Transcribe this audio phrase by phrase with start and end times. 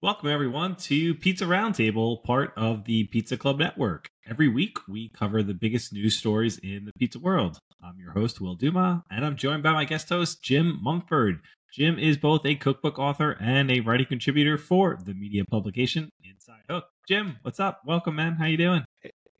[0.00, 4.06] Welcome, everyone, to Pizza Roundtable, part of the Pizza Club Network.
[4.30, 7.58] Every week, we cover the biggest news stories in the pizza world.
[7.82, 11.40] I'm your host, Will Dumas, and I'm joined by my guest host, Jim Mumford.
[11.74, 16.62] Jim is both a cookbook author and a writing contributor for the media publication Inside
[16.70, 16.84] Hook.
[17.08, 17.80] Jim, what's up?
[17.84, 18.34] Welcome, man.
[18.34, 18.84] How you doing?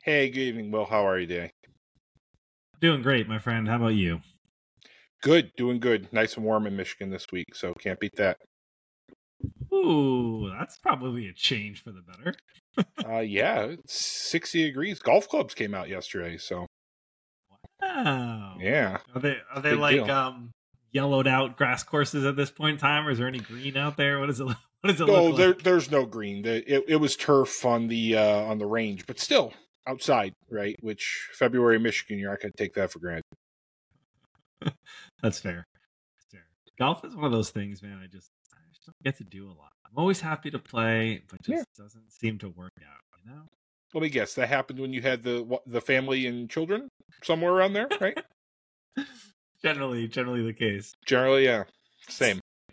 [0.02, 0.86] Hey, good evening, Will.
[0.86, 1.50] How are you doing?
[2.80, 3.68] Doing great, my friend.
[3.68, 4.22] How about you?
[5.22, 6.12] Good, doing good.
[6.12, 8.38] Nice and warm in Michigan this week, so can't beat that.
[9.72, 12.34] Ooh, that's probably a change for the better.
[13.08, 13.94] uh, yeah, it's
[14.30, 14.98] 60 degrees.
[14.98, 16.66] Golf clubs came out yesterday, so.
[17.80, 18.56] Wow.
[18.60, 18.98] Yeah.
[19.14, 20.10] Are they are they Big like deal.
[20.10, 20.50] um
[20.90, 23.96] yellowed out grass courses at this point in time, or is there any green out
[23.96, 24.18] there?
[24.18, 24.48] What is it?
[24.80, 25.62] What does it no, there, like?
[25.64, 26.46] there's no green.
[26.46, 29.52] It, it was turf on the uh, on the range, but still
[29.88, 30.76] outside, right?
[30.82, 33.24] Which February Michigan, you're not going to take that for granted.
[35.20, 35.66] That's fair.
[36.14, 36.44] That's fair.
[36.78, 37.98] Golf is one of those things, man.
[38.00, 38.30] I just
[38.88, 39.72] don't get to do a lot.
[39.84, 41.62] I'm always happy to play, but just yeah.
[41.84, 43.02] doesn't seem to work out.
[43.24, 43.42] You know.
[43.94, 44.34] Let me guess.
[44.34, 46.88] That happened when you had the the family and children
[47.22, 48.18] somewhere around there, right?
[49.62, 50.94] generally, generally the case.
[51.06, 51.64] Generally, yeah.
[52.08, 52.40] Same.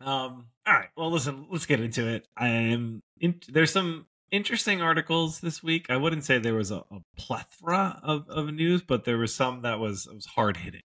[0.00, 0.46] um.
[0.66, 0.88] All right.
[0.96, 1.46] Well, listen.
[1.50, 2.26] Let's get into it.
[2.36, 3.00] I am.
[3.20, 5.86] In, there's some interesting articles this week.
[5.88, 9.62] I wouldn't say there was a, a plethora of, of news, but there was some
[9.62, 10.82] that was was hard hitting.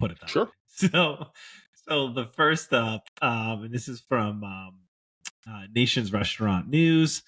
[0.00, 0.46] Put it that sure.
[0.46, 0.50] Way.
[0.76, 1.28] So
[1.88, 4.74] so the first up, um, and this is from um,
[5.48, 7.22] uh, Nation's Restaurant News.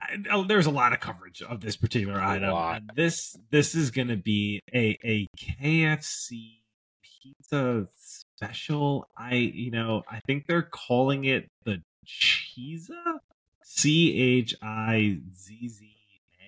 [0.00, 2.88] I, oh, there's a lot of coverage of this particular item.
[2.94, 6.60] This this is going to be a a KFC
[7.02, 9.08] pizza special.
[9.16, 13.18] I you know I think they're calling it the Chizza,
[13.62, 15.90] C H I Z Z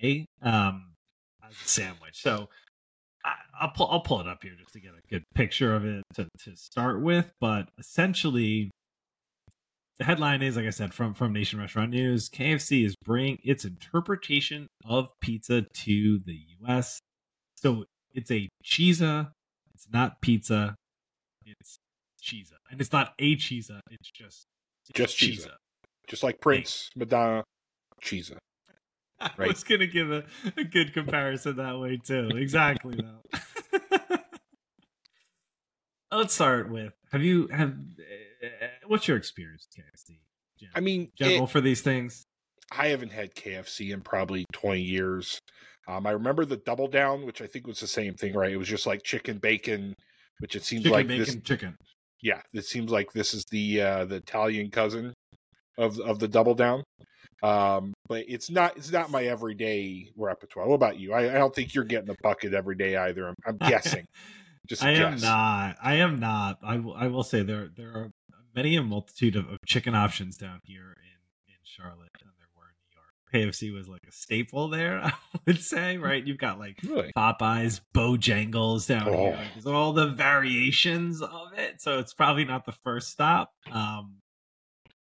[0.01, 0.93] A, um,
[1.65, 2.21] sandwich.
[2.21, 2.49] So
[3.59, 5.85] I, will pull I'll pull it up here just to get a good picture of
[5.85, 7.31] it to, to start with.
[7.39, 8.71] But essentially,
[9.99, 13.65] the headline is, like I said, from from Nation Restaurant News: KFC is bringing its
[13.65, 16.99] interpretation of pizza to the U.S.
[17.55, 19.31] So it's a Chizza.
[19.73, 20.75] It's not pizza.
[21.45, 21.77] It's
[22.23, 23.79] Chizza, and it's not a Chizza.
[23.89, 24.45] It's just
[24.89, 25.51] it's just Chizza.
[26.07, 27.43] Just like Prince, Madonna,
[28.01, 28.37] cheesa.
[29.37, 29.49] Right.
[29.49, 30.23] Was gonna give a,
[30.57, 32.29] a good comparison that way too.
[32.35, 34.17] Exactly though.
[36.17, 40.17] Let's start with have you have uh, what's your experience KFC?
[40.75, 42.25] I mean, general it, for these things.
[42.71, 45.39] I haven't had KFC in probably twenty years.
[45.87, 48.51] Um, I remember the double down, which I think was the same thing, right?
[48.51, 49.95] It was just like chicken bacon,
[50.39, 51.77] which it seems chicken, like bacon, this chicken.
[52.21, 55.13] Yeah, it seems like this is the uh, the Italian cousin
[55.77, 56.83] of of the double down.
[57.43, 60.67] Um, but it's not it's not my everyday repertoire.
[60.67, 61.13] What about you?
[61.13, 63.27] I, I don't think you're getting a bucket every day either.
[63.27, 64.05] I'm, I'm guessing.
[64.67, 65.01] Just I guess.
[65.01, 65.77] am not.
[65.81, 66.59] I am not.
[66.63, 66.93] I will.
[66.93, 68.11] I will say there there are
[68.55, 72.69] many a multitude of, of chicken options down here in in Charlotte than there were
[72.69, 73.53] in New York.
[73.53, 74.99] KFC was like a staple there.
[75.03, 75.13] I
[75.47, 76.23] would say, right?
[76.25, 77.11] You've got like really?
[77.17, 79.17] Popeyes, Bojangles down oh.
[79.17, 79.39] here.
[79.55, 83.51] There's all the variations of it, so it's probably not the first stop.
[83.71, 84.20] Um,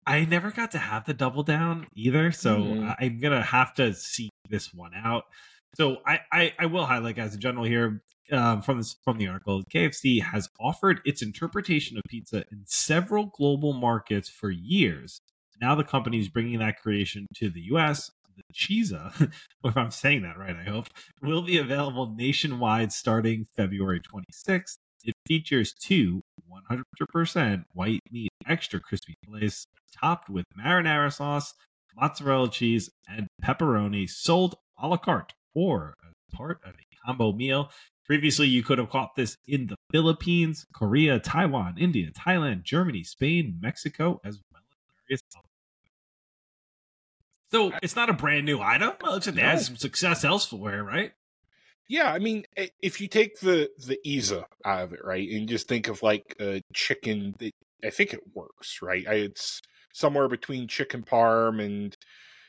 [0.07, 2.91] I never got to have the double down either, so mm-hmm.
[2.99, 5.25] I'm gonna have to seek this one out.
[5.75, 8.03] So I, I, I will highlight as a general here
[8.33, 9.63] um, from this from the article.
[9.65, 15.21] KFC has offered its interpretation of pizza in several global markets for years.
[15.61, 18.11] Now the company is bringing that creation to the U.S.
[18.37, 19.33] The Chizza,
[19.65, 20.89] if I'm saying that right, I hope,
[21.23, 24.77] will be available nationwide starting February 26th.
[25.05, 26.23] It features two
[26.71, 29.67] 100% white meat extra crispy fillets
[30.01, 31.55] topped with marinara sauce,
[31.97, 37.71] mozzarella cheese, and pepperoni sold a la carte or as part of a combo meal.
[38.05, 43.59] Previously, you could have caught this in the Philippines, Korea, Taiwan, India, Thailand, Germany, Spain,
[43.61, 44.65] Mexico, as well as
[45.09, 45.23] various
[47.53, 48.93] so it's not a brand new item.
[49.01, 49.57] Well, it's no.
[49.57, 51.13] some success elsewhere, right?
[51.89, 52.45] Yeah, I mean,
[52.83, 56.35] if you take the the Isa out of it, right, and just think of like
[56.41, 57.35] a chicken,
[57.85, 59.07] I think it works, right?
[59.07, 59.61] It's
[59.93, 61.97] somewhere between chicken parm and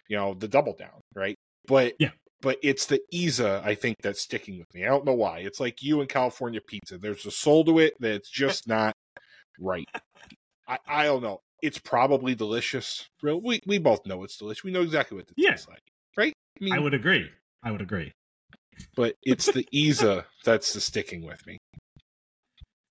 [0.09, 1.35] you know the double down, right?
[1.67, 2.11] But yeah,
[2.41, 4.85] but it's the Isa I think that's sticking with me.
[4.85, 5.39] I don't know why.
[5.39, 6.97] It's like you and California pizza.
[6.97, 8.94] There's a soul to it that's just not
[9.59, 9.88] right.
[10.67, 11.41] I I don't know.
[11.61, 13.07] It's probably delicious.
[13.21, 14.63] We we both know it's delicious.
[14.63, 15.51] We know exactly what it yeah.
[15.51, 15.83] tastes like,
[16.15, 16.33] right?
[16.59, 17.29] I, mean, I would agree.
[17.63, 18.13] I would agree
[18.95, 21.57] but it's the Isa that's the sticking with me.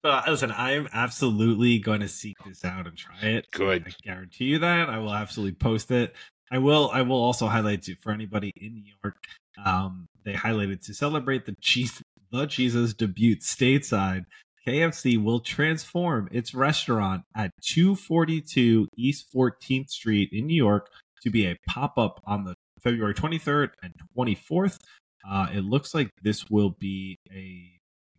[0.05, 3.51] Uh, listen, I'm absolutely going to seek this out and try it.
[3.51, 3.89] Good.
[3.89, 4.89] I guarantee you that.
[4.89, 6.15] I will absolutely post it.
[6.51, 6.91] I will.
[6.93, 9.17] I will also highlight it for anybody in New York.
[9.65, 14.27] Um, they highlighted to celebrate the cheese, the Chizza's debut stateside.
[14.67, 20.89] KFC will transform its restaurant at 242 East 14th Street in New York
[21.23, 24.79] to be a pop up on the February 23rd and 24th.
[25.29, 27.71] Uh, it looks like this will be a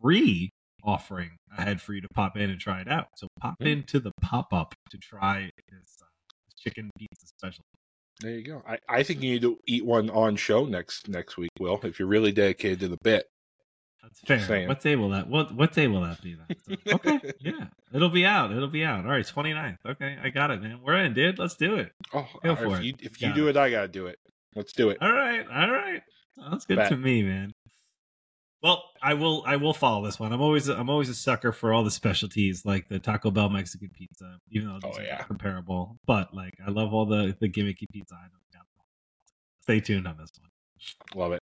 [0.01, 0.50] free
[0.83, 3.07] offering ahead for you to pop in and try it out.
[3.18, 3.68] So pop Mm.
[3.68, 6.06] into the pop up to try this uh,
[6.57, 7.63] chicken pizza special.
[8.21, 8.63] There you go.
[8.68, 12.00] I, I think you need to eat one on show next next week, Will, if
[12.00, 13.25] you're really dedicated to the bit.
[14.01, 14.39] That's fair.
[14.39, 14.68] saying.
[14.68, 15.27] What day will that?
[15.30, 16.36] What what day will that be?
[16.36, 16.57] Then?
[16.88, 18.51] So, okay, yeah, it'll be out.
[18.51, 19.06] It'll be out.
[19.06, 19.77] All right, 29th.
[19.86, 20.80] Okay, I got it, man.
[20.83, 21.38] We're in, dude.
[21.38, 21.92] Let's do it.
[22.13, 22.83] Oh, Go if it.
[22.83, 23.50] you if you Got do it.
[23.51, 24.18] it, I gotta do it.
[24.56, 24.98] Let's do it.
[25.01, 26.01] All right, all right.
[26.39, 27.54] Sounds good to me, man.
[28.63, 29.44] Well, I will.
[29.45, 30.34] I will follow this one.
[30.34, 30.68] I'm always.
[30.68, 34.38] I'm always a sucker for all the specialties, like the Taco Bell Mexican pizza.
[34.50, 35.18] Even though it's Oh, yeah.
[35.18, 38.34] not comparable, but like I love all the the gimmicky pizza items.
[39.62, 41.22] Stay tuned on this one.
[41.22, 41.42] Love it.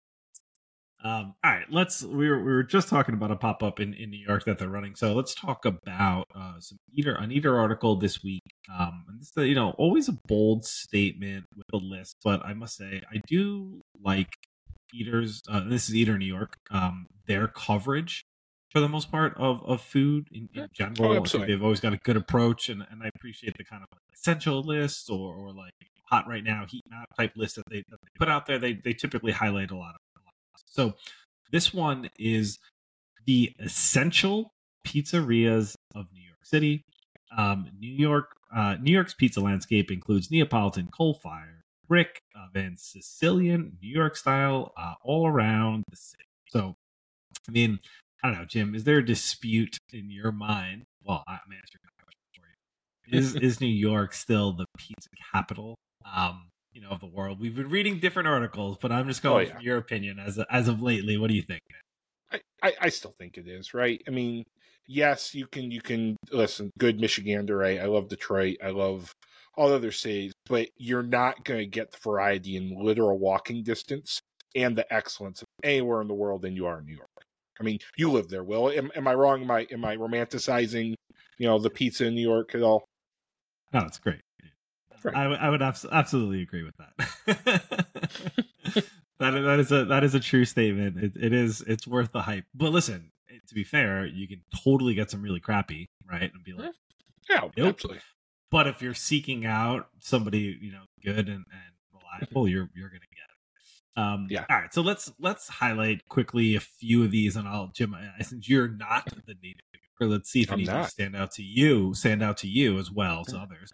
[1.05, 2.03] Um, all right, let's.
[2.03, 4.59] We were we were just talking about a pop up in, in New York that
[4.59, 8.43] they're running, so let's talk about uh, some eater an eater article this week.
[8.73, 12.55] Um, and this is, you know always a bold statement with a list, but I
[12.55, 14.31] must say I do like
[14.93, 15.43] eaters.
[15.49, 16.57] Uh, this is Eater New York.
[16.71, 18.25] Um, their coverage
[18.71, 21.27] for the most part of of food in, in general.
[21.27, 24.03] Oh, they've always got a good approach, and and I appreciate the kind of like
[24.15, 25.73] essential list or or like
[26.09, 28.59] hot right now heat map type list that they that they put out there.
[28.59, 30.01] They they typically highlight a lot of.
[30.17, 30.63] a lot of.
[30.67, 30.95] So
[31.53, 32.59] this one is
[33.27, 34.53] the essential
[34.87, 36.85] pizzerias of New York City.
[37.37, 41.56] Um, New York, uh, New York's pizza landscape includes Neapolitan, coal-fired,
[41.89, 46.25] brick oven, Sicilian, New York style, uh, all around the city.
[46.49, 46.75] So,
[47.49, 47.79] I mean,
[48.23, 48.75] I don't know, Jim.
[48.75, 50.85] Is there a dispute in your mind?
[51.05, 52.47] Well, I'm answering that question for
[53.11, 53.19] you.
[53.19, 55.77] Is is New York still the pizza capital?
[56.15, 57.41] Um, you know, of the world.
[57.41, 59.55] We've been reading different articles, but I'm just going Oh, yeah.
[59.55, 61.17] from your opinion as as of lately.
[61.17, 61.61] What do you think?
[62.31, 64.03] I, I, I still think it is right.
[64.07, 64.45] I mean,
[64.87, 66.71] yes, you can you can listen.
[66.79, 67.81] Good Michigander, right?
[67.81, 68.57] I love Detroit.
[68.63, 69.11] I love
[69.57, 74.21] all other cities, but you're not going to get the variety in literal walking distance
[74.55, 77.09] and the excellence of anywhere in the world than you are in New York.
[77.59, 78.71] I mean, you live there, Will.
[78.71, 79.43] Am, am I wrong?
[79.43, 80.95] Am I am I romanticizing,
[81.39, 82.85] you know, the pizza in New York at all?
[83.73, 84.21] No, it's great.
[85.03, 85.15] Right.
[85.15, 87.65] I, would- abs- absolutely agree with that.
[89.21, 90.99] that is, that is a that is a true statement.
[90.99, 92.45] It, it is it's worth the hype.
[92.55, 96.23] But listen, eh, to be fair, you can totally get some really crappy, right?
[96.33, 97.33] And be like, mm-hmm.
[97.33, 97.75] Yeah, Nope.
[97.75, 98.03] absolutely.
[98.51, 103.01] But if you're seeking out somebody you know good and, and reliable, you're you're gonna
[103.01, 104.01] get it.
[104.01, 104.45] Um, Yeah.
[104.49, 104.73] All right.
[104.73, 107.97] So let's let's highlight quickly a few of these, and I'll Jim.
[108.21, 109.63] Since you're not the native,
[110.01, 110.91] let's see if I'm any not.
[110.91, 111.95] stand out to you.
[111.95, 113.73] Stand out to you as well as others.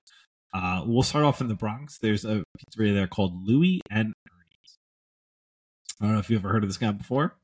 [0.54, 1.98] Uh, we'll start off in the Bronx.
[1.98, 4.78] There's a pizzeria there called Louie and Ernie's.
[6.00, 7.36] I don't know if you ever heard of this guy before.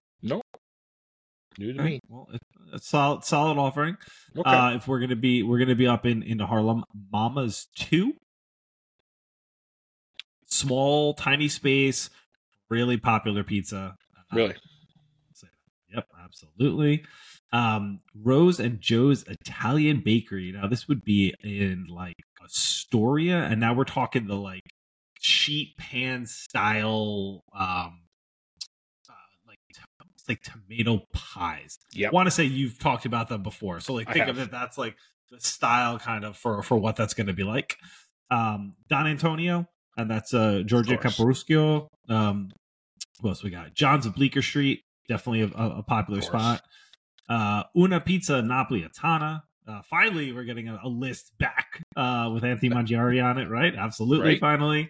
[1.58, 2.00] New to me.
[2.08, 2.28] Well,
[2.72, 3.96] it's solid, solid offering.
[4.38, 6.84] Okay, Uh, if we're gonna be, we're gonna be up in into Harlem.
[7.12, 8.14] Mama's Too,
[10.46, 12.10] small, tiny space,
[12.70, 13.94] really popular pizza.
[14.16, 14.54] Uh, really.
[15.94, 17.04] Yep, absolutely.
[17.52, 20.52] Um, Rose and Joe's Italian Bakery.
[20.52, 24.62] Now this would be in like Astoria, and now we're talking the like
[25.20, 27.88] sheet pan style, um, uh,
[30.28, 31.78] like tomato pies.
[31.94, 32.12] Yep.
[32.12, 34.50] I want to say you've talked about them before, so like think of it.
[34.50, 34.96] That's like
[35.30, 37.76] the style kind of for for what that's going to be like.
[38.30, 39.66] Um, Don Antonio,
[39.96, 40.98] and that's uh Giorgia.
[41.00, 41.88] Caporuscio.
[42.08, 42.50] Um,
[43.20, 43.74] who else we got?
[43.74, 46.62] John's of Bleecker Street, definitely a, a, a popular spot.
[47.28, 49.42] Uh, Una Pizza Napolitana.
[49.66, 53.74] Uh, finally, we're getting a, a list back uh, with Anthony Mangieri on it, right?
[53.74, 54.40] Absolutely, Right.
[54.40, 54.88] finally.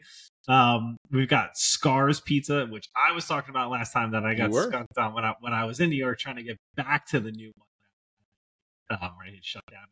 [0.48, 4.52] Um, we've got Scarr's Pizza, which I was talking about last time that I got
[4.54, 7.20] skunked on when I when I was in New York trying to get back to
[7.20, 8.98] the new one.
[9.00, 9.84] Um, right, shut down.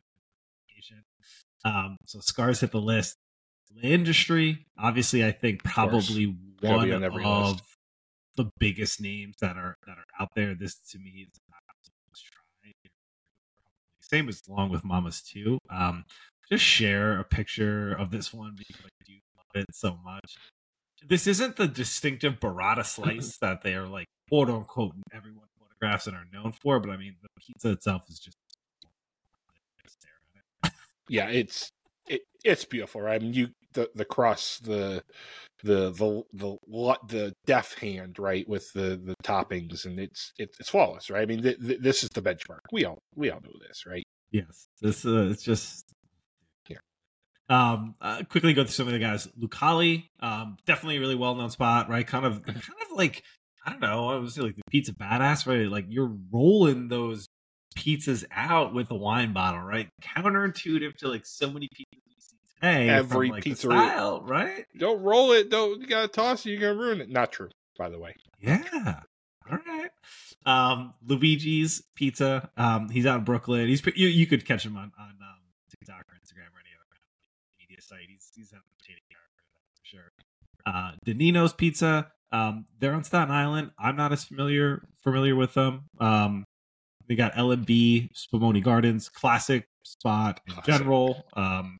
[1.64, 3.16] Um, so Scarr's hit the list.
[3.74, 7.64] The L'Industrie, obviously, I think probably one on every of list.
[8.36, 10.54] the biggest names that are that are out there.
[10.54, 12.72] This to me is an absolute must try.
[14.00, 15.58] Same as along with Mamas too.
[15.68, 16.04] Um,
[16.50, 19.14] just share a picture of this one because I do
[19.56, 20.36] it so much.
[21.06, 26.16] This isn't the distinctive burrata slice that they are like quote unquote everyone photographs and
[26.16, 28.36] are known for, but I mean the pizza itself is just
[29.86, 30.10] stare
[30.64, 30.72] at it.
[31.08, 31.70] yeah, it's
[32.08, 33.20] it, it's beautiful, right?
[33.20, 35.02] I mean, you the the crust, the
[35.62, 36.56] the the the
[37.08, 41.22] the def hand, right, with the the toppings, and it's it's it's flawless, right?
[41.22, 42.60] I mean, th- th- this is the benchmark.
[42.72, 44.04] We all we all know this, right?
[44.30, 45.84] Yes, this uh, it's just.
[47.48, 49.28] Um, uh, quickly go through some of the guys.
[49.40, 52.06] Lucali, um, definitely a really well known spot, right?
[52.06, 53.22] Kind of, kind of like
[53.66, 54.10] I don't know.
[54.10, 55.68] I was like the pizza badass, right?
[55.68, 57.28] Like you're rolling those
[57.76, 59.88] pizzas out with a wine bottle, right?
[60.02, 62.88] Counterintuitive to like so many pizzas you see today.
[62.88, 63.88] Every like, pizzeria.
[63.88, 64.66] style, right?
[64.78, 65.50] Don't roll it.
[65.50, 66.50] Don't you gotta toss it.
[66.50, 67.10] You're gonna ruin it.
[67.10, 68.14] Not true, by the way.
[68.40, 69.00] Yeah.
[69.50, 69.90] All right.
[70.44, 72.50] Um, Luigi's Pizza.
[72.56, 73.66] Um, he's out in Brooklyn.
[73.66, 74.08] He's you.
[74.08, 77.58] You could catch him on on um, TikTok or Instagram or any other kind of
[77.58, 78.08] media site.
[78.08, 80.12] He's he's entertaining for sure.
[80.66, 82.10] Uh, Denino's Pizza.
[82.32, 83.70] Um, they're on Staten Island.
[83.78, 85.84] I'm not as familiar familiar with them.
[86.00, 86.44] Um,
[87.08, 90.74] they got L&B, Spumoni Gardens, classic spot in Classic.
[90.74, 91.24] general.
[91.34, 91.78] Um,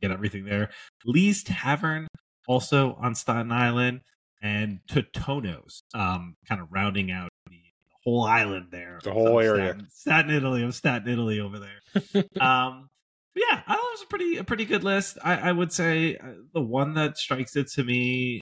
[0.00, 0.70] get everything there.
[1.04, 2.08] Lee's Tavern,
[2.48, 4.00] also on Staten Island,
[4.42, 7.60] and Totonno's, um, kind of rounding out the
[8.02, 8.98] whole island there.
[9.04, 9.68] The whole area.
[9.68, 12.24] Staten, Staten Italy, of Staten Italy over there.
[12.40, 12.88] um,
[13.34, 15.18] yeah, I thought it was a pretty a pretty good list.
[15.24, 18.40] I, I would say uh, the one that strikes it to me,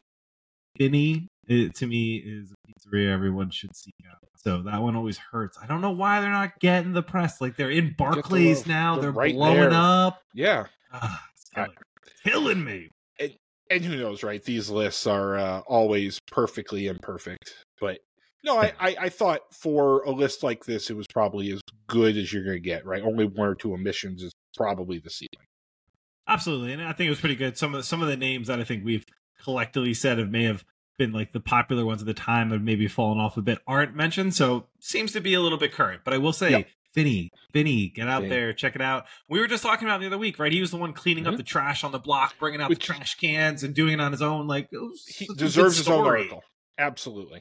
[0.79, 4.19] Vinny, it, to me is a pizzeria everyone should seek out.
[4.37, 5.59] So that one always hurts.
[5.63, 7.41] I don't know why they're not getting the press.
[7.41, 8.95] Like they're in Barclays now.
[8.95, 9.71] they're They're right blowing there.
[9.73, 10.21] up.
[10.35, 10.65] Yeah.
[10.93, 11.23] Ah,
[11.55, 11.71] killing,
[12.25, 12.89] killing me.
[13.71, 14.43] and who knows, right?
[14.43, 17.55] These lists are uh, always perfectly imperfect.
[17.81, 17.99] But
[18.43, 22.17] no, I, I, I thought for a list like this, it was probably as good
[22.17, 23.03] as you're going to get, right?
[23.03, 25.47] Only one or two omissions is probably the ceiling.
[26.29, 27.57] Absolutely, and I think it was pretty good.
[27.59, 29.05] Some of the, some of the names that I think we've
[29.43, 30.65] collectively said have may have
[30.99, 33.97] been like the popular ones at the time have maybe fallen off a bit aren't
[33.97, 34.35] mentioned.
[34.35, 36.03] So seems to be a little bit current.
[36.05, 36.67] But I will say, Yep.
[36.95, 38.35] Vinny, Vinny, get out Vinny.
[38.35, 39.07] there, check it out.
[39.29, 40.53] We were just talking about the other week, right?
[40.53, 41.39] He was the one cleaning up Mhm.
[41.39, 44.13] the trash on the block, bringing out Which- the trash cans, and doing it on
[44.13, 44.47] his own.
[44.47, 44.69] Like
[45.07, 46.43] He deserves his own article.
[46.79, 47.41] Absolutely.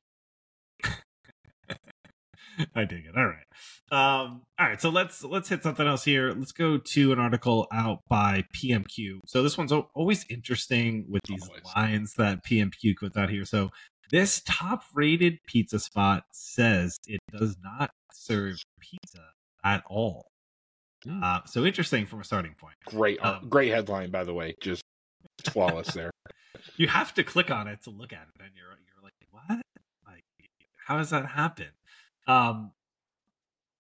[2.76, 3.18] I dig it.
[3.18, 3.46] All right.
[3.92, 4.80] Um, all right.
[4.82, 6.32] So let's let's hit something else here.
[6.32, 9.20] Let's go to an article out by PMQ.
[9.26, 11.64] So this one's always interesting with these Always.
[11.76, 13.46] lines that PMQ puts out here.
[13.46, 13.70] So
[14.12, 19.22] this top-rated pizza spot says it does not serve pizza
[19.64, 20.28] at all.
[21.04, 21.24] Hmm.
[21.24, 22.76] Uh, so interesting from a starting point.
[22.86, 24.56] Great, Um, great headline, by the way.
[24.62, 24.82] Just
[25.46, 26.12] flawless there.
[26.76, 29.62] You have to click on it to look at it, and you're you're like, what?
[30.06, 30.24] Like,
[30.88, 31.68] how does that happen?
[32.30, 32.72] Um,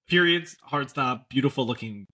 [0.07, 2.07] periods, hard stop, beautiful looking,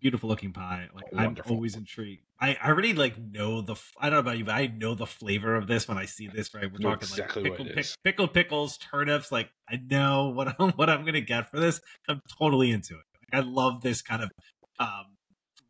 [0.00, 0.88] beautiful looking pie.
[0.94, 2.22] Like I'm always intrigued.
[2.40, 3.76] I, I already like know the.
[4.00, 6.28] I don't know about you, but I know the flavor of this when I see
[6.28, 6.54] this.
[6.54, 9.30] Right, we're talking exactly like pickled, pick, pickled pickles, turnips.
[9.30, 11.80] Like I know what I'm what I'm gonna get for this.
[12.08, 13.04] I'm totally into it.
[13.32, 14.30] Like, I love this kind of
[14.78, 15.16] um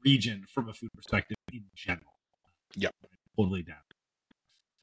[0.04, 2.14] region from a food perspective in general.
[2.76, 2.92] Yep.
[3.36, 3.76] totally down.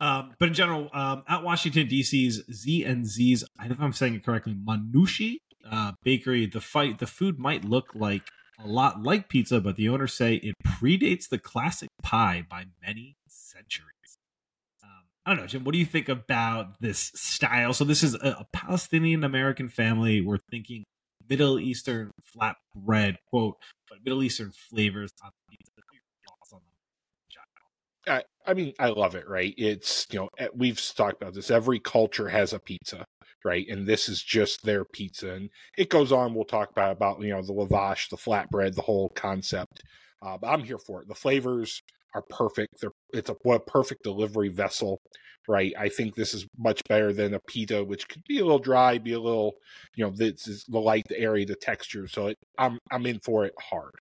[0.01, 3.87] Um, but in general, um, at Washington D.C.'s Z and Z's, I don't know if
[3.87, 5.37] I'm saying it correctly, Manoushe
[5.69, 8.23] uh, Bakery, the fight, the food might look like
[8.63, 13.15] a lot like pizza, but the owners say it predates the classic pie by many
[13.27, 14.17] centuries.
[14.83, 15.63] Um, I don't know, Jim.
[15.63, 17.73] What do you think about this style?
[17.73, 20.21] So this is a, a Palestinian American family.
[20.21, 20.83] We're thinking
[21.29, 23.57] Middle Eastern flatbread, quote,
[23.89, 25.71] but Middle Eastern flavors on pizza.
[25.75, 26.73] What are your thoughts on them?
[28.09, 29.53] I, I mean, I love it, right?
[29.57, 31.51] It's, you know, eh, we've talked about this.
[31.51, 33.05] Every culture has a pizza,
[33.45, 33.65] right?
[33.69, 35.33] And this is just their pizza.
[35.33, 36.33] And it goes on.
[36.33, 39.83] We'll talk about, about you know, the lavash, the flatbread, the whole concept.
[40.21, 41.07] Uh, but I'm here for it.
[41.07, 41.81] The flavors
[42.15, 42.81] are perfect.
[42.81, 44.99] They're, it's a, a perfect delivery vessel,
[45.47, 45.73] right?
[45.77, 48.97] I think this is much better than a pita, which could be a little dry,
[48.97, 49.53] be a little,
[49.95, 52.07] you know, this is the light, the area, the texture.
[52.07, 53.91] So it, I'm, I'm in for it hard.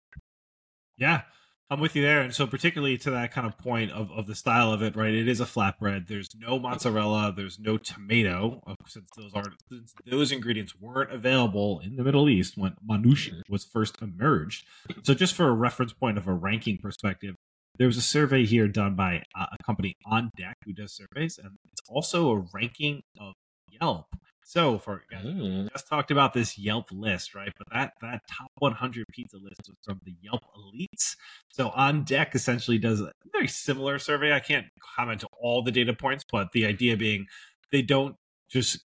[0.96, 1.22] Yeah,
[1.70, 2.22] I'm with you there.
[2.22, 5.12] And so, particularly to that kind of point of, of the style of it, right?
[5.12, 6.08] It is a flatbread.
[6.08, 7.32] There's no mozzarella.
[7.36, 12.28] There's no tomato, uh, since those are since those ingredients weren't available in the Middle
[12.28, 14.64] East when manush was first emerged.
[15.02, 17.34] So, just for a reference point of a ranking perspective,
[17.78, 21.58] there was a survey here done by a company on deck who does surveys, and
[21.70, 23.34] it's also a ranking of
[23.70, 24.06] Yelp.
[24.48, 25.70] So, for Mm.
[25.70, 27.52] just talked about this Yelp list, right?
[27.58, 31.16] But that that top 100 pizza list was from the Yelp elites.
[31.50, 34.32] So on deck essentially does a very similar survey.
[34.32, 34.64] I can't
[34.96, 37.26] comment on all the data points, but the idea being
[37.72, 38.16] they don't
[38.48, 38.80] just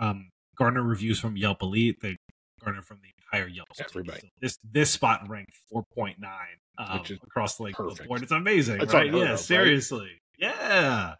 [0.00, 2.16] um, garner reviews from Yelp elite; they
[2.64, 3.68] garner from the entire Yelp.
[3.78, 4.20] Everybody.
[4.20, 6.16] So this this spot ranked 4.9
[6.78, 8.22] um, across like the board.
[8.22, 9.12] It's amazing, That's right?
[9.12, 9.38] Yeah, right?
[9.38, 11.16] seriously, yeah.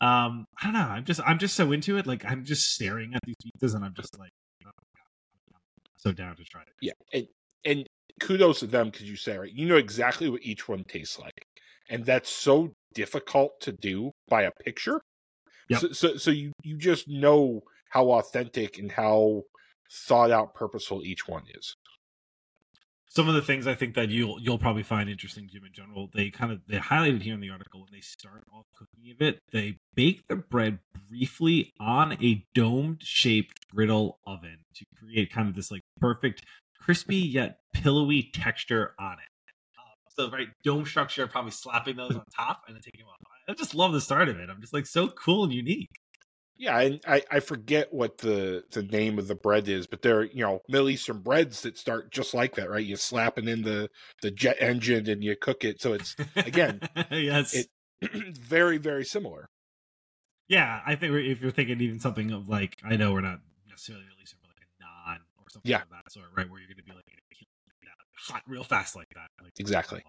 [0.00, 0.80] Um, I don't know.
[0.80, 2.06] I'm just I'm just so into it.
[2.06, 4.30] Like I'm just staring at these pizzas, and I'm just like,
[4.66, 5.58] oh, God,
[5.96, 6.68] so down to try it.
[6.80, 7.26] Yeah, and
[7.64, 7.86] and
[8.20, 11.44] kudos to them because you say right, you know exactly what each one tastes like,
[11.90, 15.00] and that's so difficult to do by a picture.
[15.70, 15.80] Yep.
[15.80, 19.42] So, so so you you just know how authentic and how
[20.06, 21.76] thought out, purposeful each one is.
[23.14, 26.10] Some of the things I think that you'll you'll probably find interesting, Jim, in general,
[26.12, 29.22] they kind of they highlighted here in the article when they start off cooking of
[29.22, 35.48] it, they bake the bread briefly on a domed shaped griddle oven to create kind
[35.48, 36.42] of this like perfect
[36.80, 39.30] crispy yet pillowy texture on it.
[39.78, 43.20] Um, so right dome structure, probably slapping those on top and then taking them off.
[43.48, 44.48] I just love the start of it.
[44.48, 45.90] I'm just like so cool and unique.
[46.56, 50.18] Yeah, and I, I forget what the, the name of the bread is, but there
[50.18, 52.84] are, you know Middle Eastern breads that start just like that, right?
[52.84, 53.90] You slap it in the
[54.22, 56.80] the jet engine and you cook it, so it's again,
[57.10, 57.68] yes, it
[58.38, 59.48] very very similar.
[60.48, 64.04] Yeah, I think if you're thinking even something of like, I know we're not necessarily
[64.14, 65.82] releasing for like a naan or something yeah.
[65.82, 66.48] of that sort, right?
[66.48, 67.04] Where you're going to be like
[68.28, 69.28] hot real fast like that.
[69.42, 70.02] Like, exactly.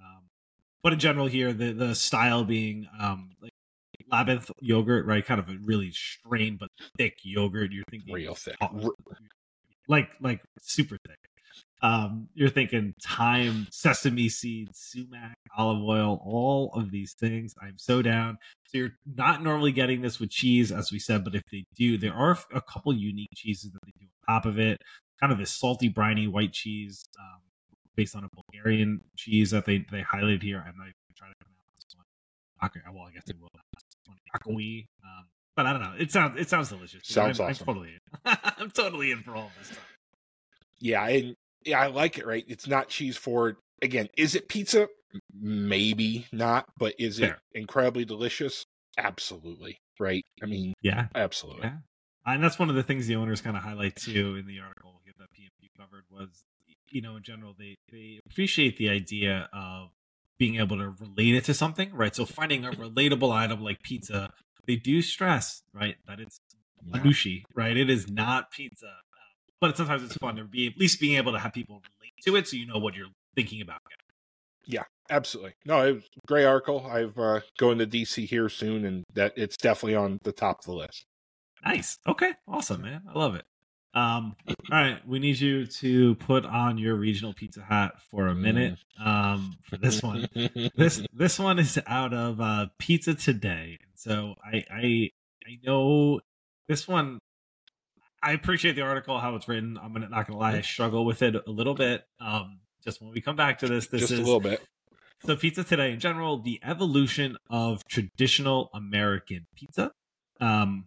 [0.00, 0.24] Um,
[0.82, 3.53] but in general, here the the style being um like
[4.14, 5.24] Labneh yogurt, right?
[5.24, 6.68] Kind of a really strained but
[6.98, 7.72] thick yogurt.
[7.72, 8.56] You're thinking real thick,
[9.88, 11.18] like like super thick.
[11.82, 17.54] Um, you're thinking thyme, sesame seeds, sumac, olive oil, all of these things.
[17.60, 18.38] I'm so down.
[18.68, 21.98] So you're not normally getting this with cheese, as we said, but if they do,
[21.98, 24.80] there are a couple unique cheeses that they do on top of it.
[25.20, 27.42] Kind of a salty, briny white cheese um,
[27.96, 30.64] based on a Bulgarian cheese that they they highlighted here.
[30.66, 31.46] I'm not even trying to
[32.60, 32.70] one.
[32.94, 33.50] Well, I guess they will.
[34.36, 34.86] Akkawi.
[35.04, 35.24] Um,
[35.56, 35.94] but I don't know.
[35.98, 37.02] It sounds it sounds delicious.
[37.04, 37.64] Sounds I'm, awesome.
[37.68, 38.36] I'm totally in.
[38.58, 39.86] I'm totally in for all this stuff.
[40.80, 41.34] Yeah, and
[41.64, 42.26] yeah, I like it.
[42.26, 43.56] Right, it's not cheese forward.
[43.82, 44.88] Again, is it pizza?
[45.38, 47.38] Maybe not, but is Fair.
[47.52, 48.64] it incredibly delicious?
[48.98, 49.78] Absolutely.
[50.00, 50.24] Right.
[50.42, 51.62] I mean, Yeah, absolutely.
[51.64, 51.76] yeah.
[52.26, 54.92] And that's one of the things the owners kind of highlight too in the article
[55.18, 56.42] that PMQ covered was,
[56.90, 59.90] you know, in general they they appreciate the idea of
[60.38, 62.14] being able to relate it to something, right?
[62.14, 64.30] So finding a relatable item like pizza,
[64.66, 66.40] they do stress, right, that it's
[66.86, 67.42] Yeah.
[67.54, 67.76] right?
[67.76, 68.92] It is not pizza,
[69.60, 72.36] but sometimes it's fun to be at least being able to have people relate to
[72.36, 73.80] it, so you know what you're thinking about.
[74.66, 75.54] Yeah, absolutely.
[75.64, 76.86] No, it was great article.
[76.86, 80.64] I've uh, going to DC here soon, and that it's definitely on the top of
[80.64, 81.04] the list.
[81.64, 81.98] Nice.
[82.06, 82.32] Okay.
[82.46, 83.02] Awesome, man.
[83.08, 83.44] I love it.
[83.94, 88.34] Um, all right, we need you to put on your regional pizza hat for a
[88.34, 88.76] minute.
[89.02, 90.28] Um, for this one.
[90.76, 93.78] this this one is out of uh Pizza Today.
[93.94, 95.10] So I I
[95.46, 96.20] I know
[96.68, 97.18] this one
[98.22, 99.78] I appreciate the article, how it's written.
[99.80, 102.02] I'm gonna not gonna lie, I struggle with it a little bit.
[102.20, 104.60] Um just when we come back to this, this Just is a little bit.
[105.24, 109.92] so pizza today in general, the evolution of traditional American pizza.
[110.40, 110.86] Um,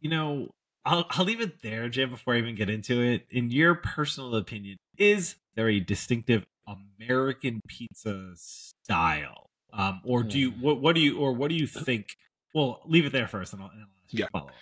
[0.00, 0.48] you know,
[0.84, 3.26] I'll I'll leave it there, Jim, before I even get into it.
[3.30, 9.46] In your personal opinion, is there a distinctive American pizza style?
[9.72, 12.16] Um, or do you what what do you or what do you think?
[12.54, 14.26] Well, leave it there first, and I'll, and I'll ask Yeah.
[14.26, 14.54] a follow-up.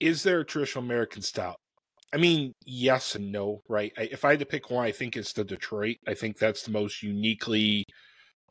[0.00, 1.56] Is there a traditional American style?
[2.12, 3.92] I mean, yes and no, right?
[3.98, 5.96] I, if I had to pick one, I think it's the Detroit.
[6.06, 7.84] I think that's the most uniquely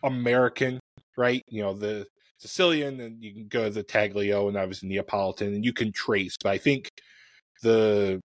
[0.04, 0.80] American,
[1.18, 1.42] right?
[1.50, 2.06] You know, the
[2.48, 6.36] Sicilian, and you can go to the Taglio and obviously Neapolitan, and you can trace.
[6.42, 6.90] But I think
[7.62, 8.22] the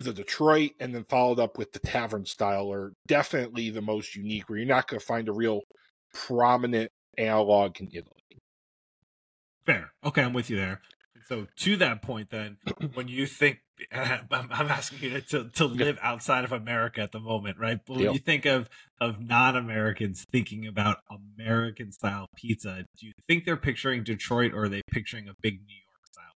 [0.00, 4.48] the Detroit and then followed up with the tavern style are definitely the most unique.
[4.48, 5.60] Where you're not going to find a real
[6.12, 8.40] prominent analog in Italy.
[9.66, 9.92] Fair.
[10.04, 10.80] Okay, I'm with you there.
[11.28, 12.58] So to that point, then,
[12.92, 13.60] when you think,
[13.92, 17.78] I'm, I'm asking you to to live outside of America at the moment, right?
[17.86, 18.12] But when Yep.
[18.14, 18.68] you think of
[19.00, 20.98] of non-Americans thinking about
[21.38, 25.54] American style pizza, do you think they're picturing Detroit or are they picturing a big
[25.66, 26.32] New York style?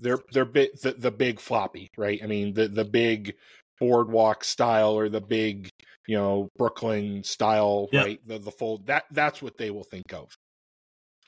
[0.00, 3.34] they're they're big the, the big floppy right i mean the the big
[3.78, 5.68] boardwalk style or the big
[6.08, 8.04] you know brooklyn style Yep.
[8.04, 10.28] right the the fold that that's what they will think of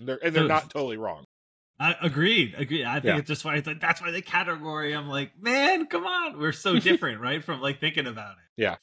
[0.00, 1.24] and they're and they're not totally wrong
[1.78, 2.54] I agreed.
[2.56, 2.84] Agreed.
[2.84, 3.18] I think Yeah.
[3.18, 4.92] it's just why it's like that's why the category.
[4.94, 7.42] I'm like, man, come on, we're so different, right?
[7.42, 8.62] From like thinking about it.
[8.62, 8.76] Yeah.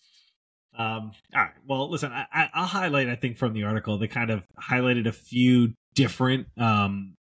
[0.77, 1.11] Um.
[1.35, 1.51] All right.
[1.67, 3.09] Well, listen, I, I, I'll highlight.
[3.09, 7.15] I think from the article, they kind of highlighted a few different um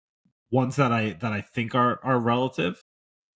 [0.52, 2.82] ones that I that I think are are relative.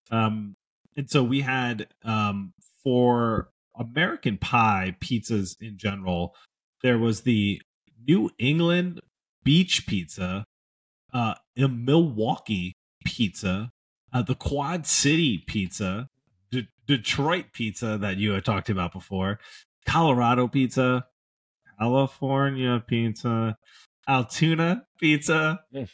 [0.09, 0.55] Um.
[0.97, 6.35] And so we had um for American pie pizzas in general,
[6.83, 7.61] there was the
[8.07, 8.99] New England
[9.43, 10.43] beach pizza
[11.13, 12.73] uh, a Milwaukee
[13.05, 13.71] pizza,
[14.13, 16.07] uh, the Quad City pizza,
[16.51, 19.39] D- Detroit pizza that you had talked about before,
[19.85, 21.05] Colorado pizza,
[21.79, 23.57] California pizza,
[24.07, 25.87] Altoona pizza, Mm.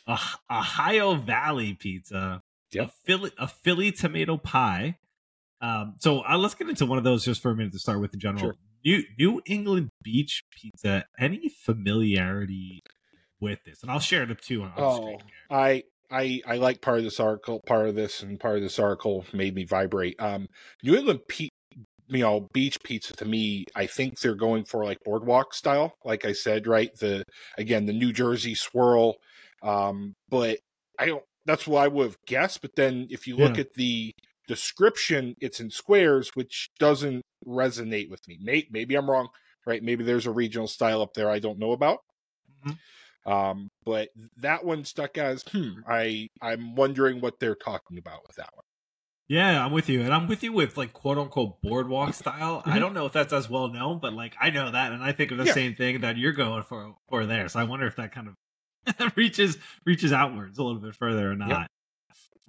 [0.49, 2.41] Ohio Valley pizza,
[2.73, 2.85] Yep.
[2.87, 4.97] a Philly a Philly tomato pie.
[5.61, 7.99] Um, so uh, let's get into one of those just for a minute to start
[8.01, 8.39] with in general.
[8.43, 8.55] Sure.
[8.85, 11.05] New New England beach pizza.
[11.17, 12.81] Any familiarity
[13.39, 13.81] with this?
[13.83, 15.19] And I'll share it up too on, on oh screen
[15.49, 18.79] i i i like part of this article part of this and part of this
[18.79, 20.47] article made me vibrate um
[20.83, 21.47] new england pe-
[22.07, 26.25] you know beach pizza to me i think they're going for like boardwalk style like
[26.25, 27.23] i said right the
[27.57, 29.15] again the new jersey swirl
[29.63, 30.57] um but
[30.99, 33.61] i don't that's what i would have guessed but then if you look Yeah.
[33.61, 34.11] at the
[34.47, 38.37] description, it's in squares, which doesn't resonate with me.
[38.41, 39.27] Maybe, maybe I'm wrong,
[39.65, 39.83] right?
[39.83, 41.99] Maybe there's a regional style up there I don't know about.
[42.65, 42.75] Mm-hmm.
[43.27, 45.71] Um, but that one stuck as hmm.
[45.87, 48.63] I I'm wondering what they're talking about with that one.
[49.27, 52.61] Yeah, I'm with you, and I'm with you with like quote unquote boardwalk style.
[52.61, 52.69] Mm-hmm.
[52.69, 55.11] I don't know if that's as well known, but like I know that, and I
[55.11, 55.53] think of the yeah.
[55.53, 57.49] same thing that you're going for for there.
[57.49, 61.35] So I wonder if that kind of reaches reaches outwards a little bit further or
[61.35, 61.49] not.
[61.49, 61.67] Yep.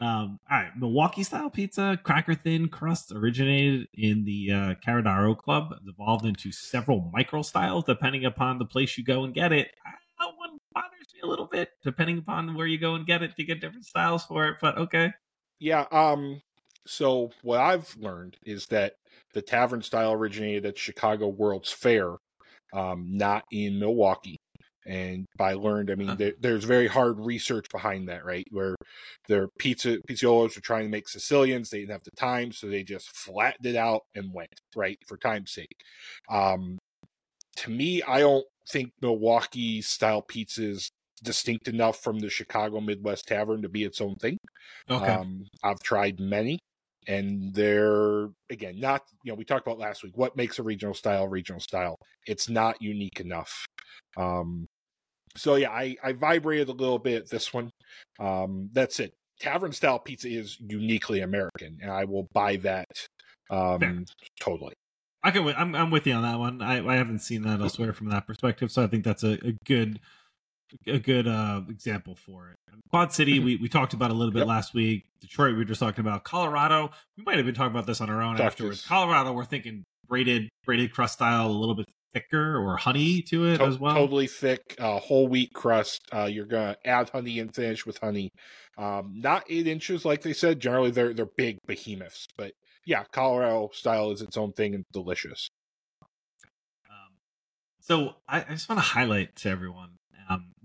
[0.01, 5.75] Um, all right, Milwaukee style pizza, cracker thin crust, originated in the uh, Caradaro Club,
[5.89, 9.73] evolved into several micro styles depending upon the place you go and get it.
[10.21, 13.37] That one bothers me a little bit, depending upon where you go and get it.
[13.37, 15.13] to get different styles for it, but okay.
[15.59, 15.87] Yeah.
[15.91, 16.41] Um.
[16.87, 18.95] So what I've learned is that
[19.35, 22.17] the tavern style originated at Chicago World's Fair,
[22.73, 24.39] um, not in Milwaukee
[24.89, 28.75] and by learned i mean there, there's very hard research behind that right where
[29.29, 32.83] their pizza pizzaiolo were trying to make sicilians they didn't have the time so they
[32.83, 35.77] just flattened it out and went right for time's sake
[36.31, 36.79] um
[37.55, 43.27] to me i don't think milwaukee style pizza is distinct enough from the chicago midwest
[43.27, 44.37] tavern to be its own thing
[44.91, 45.07] okay.
[45.07, 46.59] um i've tried many
[47.07, 50.95] and they're again not you know we talked about last week what makes a regional
[50.95, 53.65] style regional style it's not unique enough
[54.17, 54.67] um
[55.39, 57.71] so yeah, I, I vibrated a little bit this one.
[58.19, 59.15] Um, that's it.
[59.41, 62.89] Tavern style pizza is uniquely American, and I will buy that
[63.51, 64.05] um,
[64.41, 64.75] totally.
[65.23, 65.47] I can.
[65.57, 66.61] I'm I'm with you on that one.
[66.61, 69.57] I, I haven't seen that elsewhere from that perspective, so I think that's a, a
[69.65, 70.01] good
[70.87, 72.57] a good uh, example for it.
[72.91, 73.45] Quad City, mm-hmm.
[73.45, 74.49] we, we talked about a little bit yep.
[74.49, 75.05] last week.
[75.21, 76.25] Detroit, we were just talking about.
[76.25, 78.85] Colorado, we might have been talking about this on our own afterwards.
[78.85, 83.59] Colorado, we're thinking braided braided crust style, a little bit thicker or honey to it
[83.59, 83.95] to- as well.
[83.95, 86.03] Totally thick, uh, whole wheat crust.
[86.13, 88.31] Uh, you're gonna add honey and finish with honey.
[88.77, 90.61] Um, not eight inches like they said.
[90.61, 92.53] Generally, they're they're big behemoths, but
[92.87, 95.51] yeah, Colorado style is its own thing and delicious.
[96.89, 97.17] Um,
[97.81, 99.98] so I, I just want to highlight to everyone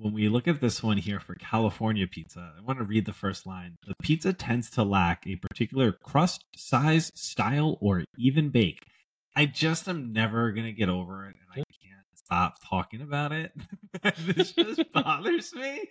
[0.03, 3.13] when we look at this one here for California pizza, I want to read the
[3.13, 3.77] first line.
[3.87, 8.85] The pizza tends to lack a particular crust, size, style, or even bake.
[9.33, 13.53] I just am never gonna get over it, and I can't stop talking about it.
[14.19, 15.87] this just bothers me.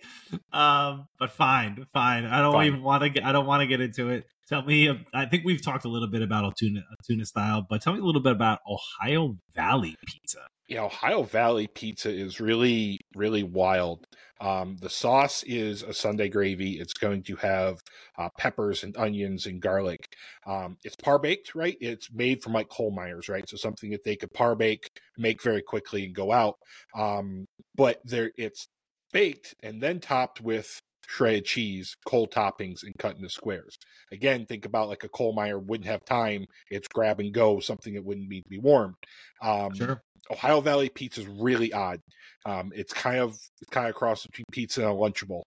[0.51, 2.25] Um, but fine, fine.
[2.25, 2.67] I don't fine.
[2.67, 3.25] even want to get.
[3.25, 4.27] I don't want to get into it.
[4.47, 4.95] Tell me.
[5.11, 8.03] I think we've talked a little bit about Altoona, Altoona style, but tell me a
[8.03, 10.41] little bit about Ohio Valley pizza
[10.73, 14.07] yeah, Ohio Valley pizza is really, really wild.
[14.41, 16.79] Um, the sauce is a Sunday gravy.
[16.79, 17.79] It's going to have
[18.17, 20.15] uh, peppers and onions and garlic.
[20.47, 21.77] Um, it's par baked, right?
[21.79, 23.47] It's made from like coal miners, right?
[23.47, 26.55] So something that they could par bake, make very quickly, and go out.
[26.95, 28.67] Um, but there, it's
[29.11, 33.77] baked and then topped with shredded cheese, coal toppings, and cut into squares.
[34.11, 36.47] Again, think about like a coal miner wouldn't have time.
[36.71, 38.95] It's grab and go, something that wouldn't need to be warmed.
[39.39, 40.01] Um, sure.
[40.31, 41.99] Ohio Valley pizza is really odd.
[42.45, 43.31] Um, it's kind of
[43.61, 45.43] it's kind of cross between pizza and a Lunchable.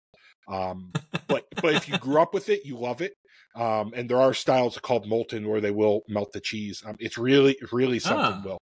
[0.48, 0.92] Um,
[1.28, 3.14] but but if you grew up with it, you love it.
[3.54, 6.82] Um, and there are styles called molten where they will melt the cheese.
[6.86, 8.42] Um, it's really really something.
[8.42, 8.42] Ah.
[8.44, 8.58] Will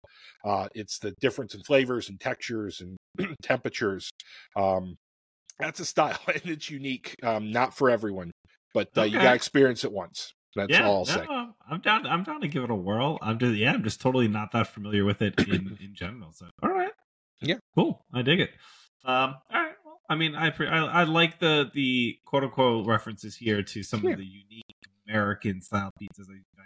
[0.44, 2.96] uh, it's the difference in flavors and textures and
[3.42, 4.10] temperatures.
[4.56, 4.96] Um,
[5.58, 7.14] that's a style and it's unique.
[7.22, 8.30] Um, not for everyone,
[8.74, 9.10] but uh, okay.
[9.10, 10.32] you got to experience it once.
[10.54, 11.26] That's yeah, all I'll say.
[11.70, 12.06] I'm down.
[12.06, 13.18] I'm down to give it a whirl.
[13.22, 13.72] I'm just yeah.
[13.72, 16.32] I'm just totally not that familiar with it in in general.
[16.32, 16.92] So all right,
[17.40, 18.04] yeah, cool.
[18.12, 18.50] I dig it.
[19.04, 19.74] Um, all right.
[19.84, 23.82] Well, I mean, I pre- I, I like the the quote unquote references here to
[23.82, 24.10] some yeah.
[24.10, 24.76] of the unique
[25.08, 26.28] American style pizzas.
[26.28, 26.64] I, I,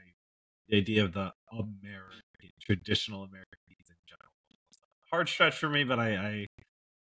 [0.68, 2.22] the idea of the American
[2.60, 4.32] traditional American pizza in general.
[5.12, 6.46] Hard stretch for me, but I, I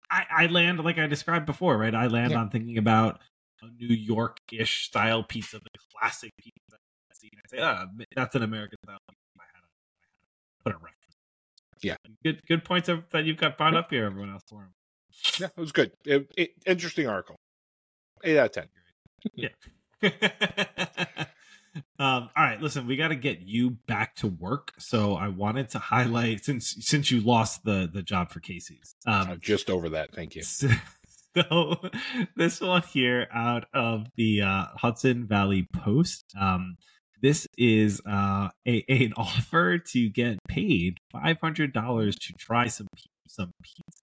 [0.10, 1.94] I, I land like I described before, right?
[1.94, 2.40] I land yeah.
[2.40, 3.20] on thinking about
[3.64, 6.78] a New York-ish style pizza, the classic pizza.
[7.22, 9.22] And I say, ah, that's an American style pizza.
[9.40, 9.64] I had
[10.64, 10.98] put a reference.
[11.82, 14.06] Yeah, good good points of, that you've got brought up here.
[14.06, 14.74] Everyone else for him.
[15.40, 15.92] Yeah, it was good.
[16.06, 17.38] It, it, interesting article.
[18.24, 18.68] Eight out of ten.
[19.36, 19.50] yeah.
[21.98, 24.74] Um, all right, listen, we got to get you back to work.
[24.78, 28.96] So I wanted to highlight since since you lost the the job for Casey's.
[29.08, 30.14] Um, I'm just over that.
[30.14, 30.44] Thank you.
[31.50, 31.78] So,
[32.36, 36.26] this one here out of the uh, Hudson Valley Post.
[36.40, 36.76] Um,
[37.24, 42.88] this is uh, a, an offer to get paid five hundred dollars to try some
[43.28, 44.00] some pizza.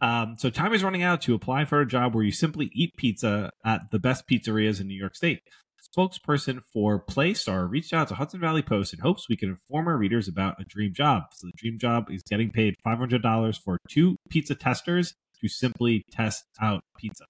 [0.00, 2.96] Um, so time is running out to apply for a job where you simply eat
[2.96, 5.40] pizza at the best pizzerias in New York State
[5.96, 9.96] spokesperson for Playstar reached out to Hudson Valley Post in hopes we can inform our
[9.96, 11.24] readers about a dream job.
[11.32, 15.14] So the dream job is getting paid $500 for two pizza testers
[15.44, 17.24] to simply test out pizza.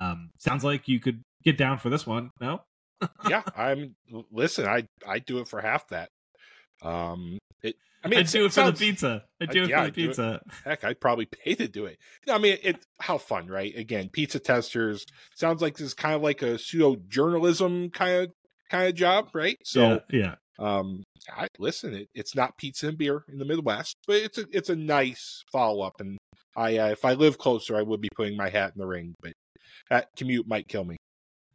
[0.00, 2.30] Um, sounds like you could get down for this one.
[2.40, 2.62] No?
[3.28, 3.94] yeah, I'm.
[4.30, 6.08] Listen, I I do it for half that.
[6.82, 7.76] Um, it.
[8.04, 9.24] I mean, I do it sounds- for the pizza.
[9.40, 10.06] I do it yeah, for the do it.
[10.08, 10.40] pizza.
[10.64, 11.98] Heck, I'd probably pay to do it.
[12.28, 13.76] I mean, it how fun, right?
[13.76, 18.32] Again, pizza testers sounds like this is kind of like a pseudo journalism kind of
[18.72, 19.58] kind of job, right?
[19.64, 21.94] So, yeah, um, I listen.
[21.94, 25.44] It, it's not pizza and beer in the Midwest, but it's a it's a nice
[25.52, 26.00] follow up.
[26.00, 26.18] And
[26.56, 29.14] I, uh, if I live closer, I would be putting my hat in the ring,
[29.22, 29.32] but
[29.90, 30.96] that commute might kill me.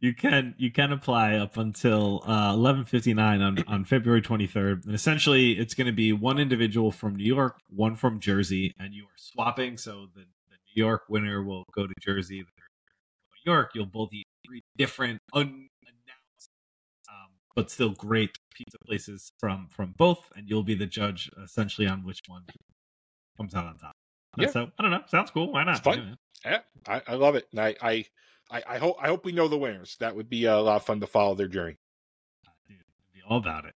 [0.00, 4.46] you can you can apply up until uh, eleven fifty nine on on February twenty
[4.46, 8.72] third, and essentially it's going to be one individual from New York, one from Jersey,
[8.78, 9.76] and you are swapping.
[9.76, 12.42] So the, the New York winner will go to Jersey.
[12.42, 12.46] The
[13.46, 15.67] New York, you'll both eat three different um,
[17.58, 22.04] but still great pizza places from from both, and you'll be the judge essentially on
[22.04, 22.44] which one
[23.36, 23.96] comes out on top.
[24.36, 24.50] Yeah.
[24.50, 25.02] So I don't know.
[25.08, 25.50] Sounds cool.
[25.50, 25.78] Why not?
[25.78, 26.16] It's fun.
[26.44, 26.50] Yeah.
[26.52, 28.04] Yeah, I, I love it, and I, I
[28.48, 29.96] I I hope I hope we know the winners.
[29.98, 31.78] That would be a lot of fun to follow their journey.
[32.68, 32.78] dude,
[33.12, 33.74] be all about it.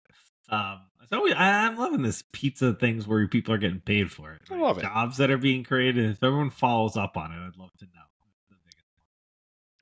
[0.48, 4.32] Um, so we, I, I'm loving this pizza things where people are getting paid for
[4.32, 4.42] it.
[4.48, 4.82] I love it.
[4.82, 6.08] Jobs that are being created.
[6.08, 8.02] If everyone follows up on it, I'd love to know.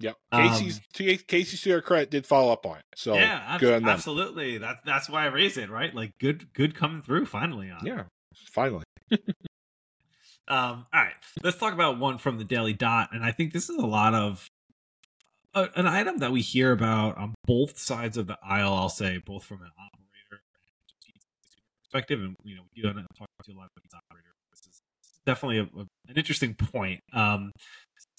[0.00, 0.16] Yep.
[0.32, 2.84] Um, Casey's to Casey's to their credit did follow up on it.
[2.96, 3.90] So yeah, good on them.
[3.90, 4.58] absolutely.
[4.58, 5.94] That's that's why I raised it, right?
[5.94, 7.84] Like good, good coming through finally on.
[7.84, 8.04] Yeah.
[8.50, 8.84] Finally.
[10.48, 13.70] Um, all right, let's talk about one from the Daily Dot, and I think this
[13.70, 14.48] is a lot of
[15.54, 18.74] uh, an item that we hear about on both sides of the aisle.
[18.74, 21.22] I'll say both from an operator and
[21.84, 24.34] perspective, and you know, we do talk to a lot of these operators.
[25.26, 27.00] Definitely a, a- an interesting point.
[27.12, 27.50] Um,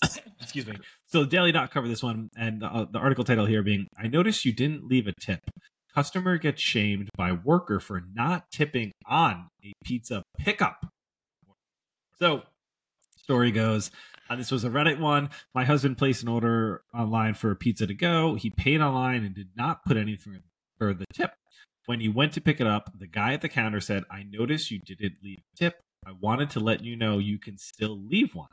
[0.41, 0.75] excuse me.
[1.07, 4.07] So, the Daily Dot covered this one, and uh, the article title here being "I
[4.07, 5.39] noticed you didn't leave a tip."
[5.93, 10.85] Customer gets shamed by worker for not tipping on a pizza pickup.
[12.17, 12.43] So,
[13.17, 13.91] story goes,
[14.29, 15.29] uh, this was a Reddit one.
[15.53, 18.35] My husband placed an order online for a pizza to go.
[18.35, 20.39] He paid online and did not put anything
[20.77, 21.33] for the tip.
[21.87, 24.71] When he went to pick it up, the guy at the counter said, I noticed
[24.71, 25.81] you didn't leave a tip.
[26.05, 28.49] I wanted to let you know you can still leave one.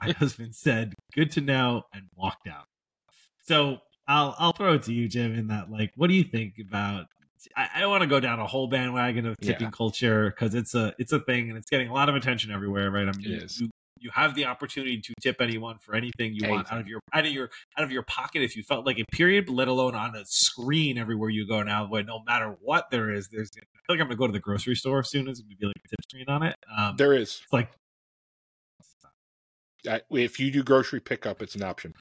[0.00, 2.64] My husband said, Good to know, and walked out.
[3.46, 6.54] So I'll I'll throw it to you, Jim, in that like, what do you think
[6.60, 7.06] about
[7.56, 9.70] I, I don't want to go down a whole bandwagon of tipping Yeah.
[9.70, 12.90] culture because it's a it's a thing and it's getting a lot of attention everywhere,
[12.90, 13.08] right?
[13.08, 13.70] I mean, It you, you
[14.02, 17.26] you have the opportunity to tip anyone for anything you want out of your out
[17.26, 19.48] of your out of your pocket if you felt like a Period.
[19.48, 21.86] Let alone on a screen everywhere you go now.
[21.86, 23.50] Where no matter what there is, there's.
[23.90, 25.24] I feel like I'm gonna go to the grocery store soon.
[25.24, 26.56] There's gonna be like a tip screen on it.
[26.76, 27.40] Um, There is.
[27.42, 27.70] it's like
[30.10, 31.94] If you do grocery pickup, it's an option.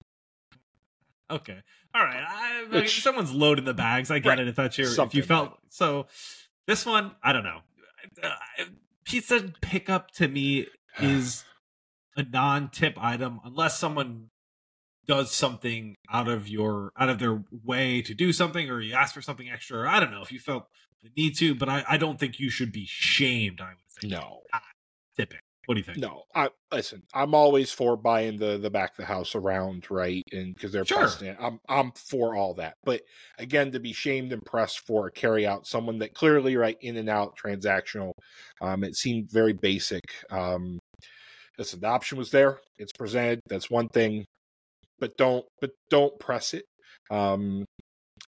[1.32, 1.62] Okay.
[1.95, 2.23] All right.
[2.28, 4.12] I, I, Which- someone's loading the bags.
[4.12, 4.39] I get Right.
[4.39, 4.47] it.
[4.47, 6.08] If that's your, if you felt so,
[6.67, 7.62] this one, I don't know.
[8.21, 8.36] Uh,
[9.06, 10.67] Pizza pickup to me
[10.99, 11.43] is
[12.15, 14.30] a non-tip item unless someone
[15.10, 19.13] does something out of your out of their way to do something, or you ask
[19.15, 19.80] for something extra.
[19.80, 20.67] Or I don't know if you felt
[21.02, 23.60] the need to, but I, I don't think you should be shamed.
[23.60, 24.41] I would think No.
[25.17, 25.39] tipping.
[25.65, 25.98] What do you think?
[25.98, 27.02] No, I listen.
[27.13, 30.24] I'm always for buying the the back of the house around, right?
[30.32, 31.10] And because they're Sure.
[31.39, 32.76] I'm I'm for all that.
[32.84, 33.02] But
[33.39, 36.98] again, to be shamed and pressed for a carry out, someone that clearly right in
[36.98, 38.12] and out transactional,
[38.62, 40.04] um, it seemed very basic.
[40.32, 40.80] Um,
[41.58, 42.60] listen, the option was there.
[42.78, 43.39] It's presented.
[43.48, 44.26] That's one thing,
[44.99, 46.65] but don't but don't press it.
[47.12, 47.65] Um,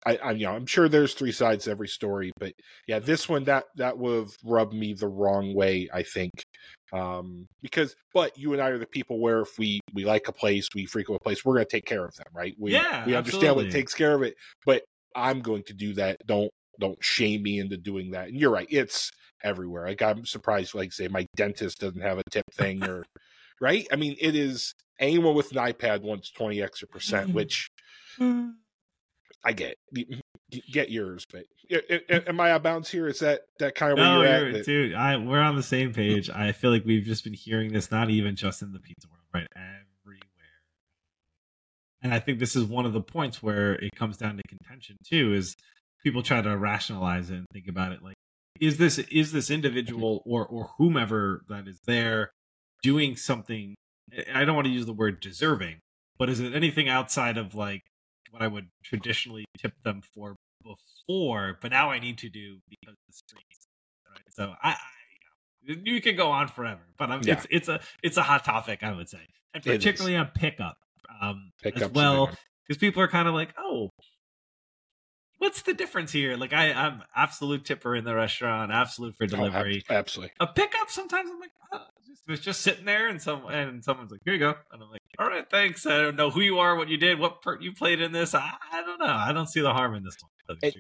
[0.06, 2.52] I, I you know I'm sure there's three sides to every story, but
[2.86, 5.88] yeah, this one that that would have rubbed me the wrong way.
[5.92, 6.32] I think.
[6.92, 10.32] Um because but you and i are the people where if we we like a
[10.32, 12.54] place we frequent a place we're going to take care of them right?
[12.58, 14.34] We Yeah, we understand what takes care of it
[14.66, 14.82] but
[15.14, 16.16] i'm going to do that.
[16.26, 18.28] Don't don't shame me into doing that.
[18.28, 19.10] And you're right it's
[19.44, 19.86] everywhere.
[19.86, 23.04] Like i'm surprised like say my dentist doesn't have a tip thing or
[23.60, 23.86] right?
[23.92, 27.36] I mean it is anyone with an ipad wants 20 extra percent mm-hmm.
[27.36, 27.70] which
[28.18, 28.52] mm.
[29.44, 29.76] i get
[30.72, 33.92] get yours but a- a- am i out of bounds here is that that kind
[33.92, 34.94] of where No, you're you're, at That- dude.
[34.94, 36.28] I we're on the same page.
[36.30, 39.24] I feel like we've just been hearing this, not even just in the pizza world,
[39.32, 39.46] right?
[39.56, 40.20] Everywhere.
[42.02, 44.96] And I think this is one of the points where it comes down to contention
[45.06, 45.34] too.
[45.34, 45.54] Is
[46.02, 48.16] people try to rationalize it and think about it like,
[48.60, 52.30] is this is this individual or or whomever that is there
[52.82, 53.74] doing something?
[54.34, 55.78] I don't want to use the word deserving,
[56.18, 57.82] but is it anything outside of like
[58.30, 62.94] what I would traditionally tip them for before, but now I need to do because
[63.08, 63.66] the streets.
[64.10, 64.22] Right?
[64.30, 64.76] So I, I
[65.84, 67.34] you can go on forever, but I'm, Yeah.
[67.34, 69.20] it's it's a it's a hot topic, I would say,
[69.54, 70.76] and particularly on pickup,
[71.20, 72.30] um, Pickup's a as well,
[72.66, 73.90] because people are kind of like, oh.
[75.38, 76.36] What's the difference here?
[76.36, 79.82] Like I, I'm absolute tipper in the restaurant, absolute for Oh, ab- delivery.
[79.88, 83.82] absolutely a pickup, sometimes I'm like, oh, just, it's just sitting there, and some and
[83.84, 85.86] someone's like, here you go, and I'm like, all right, thanks.
[85.86, 88.34] I don't know who you are, what you did, what part you played in this.
[88.34, 89.06] I, I don't know.
[89.06, 90.58] I don't see the harm in this one.
[90.62, 90.74] And,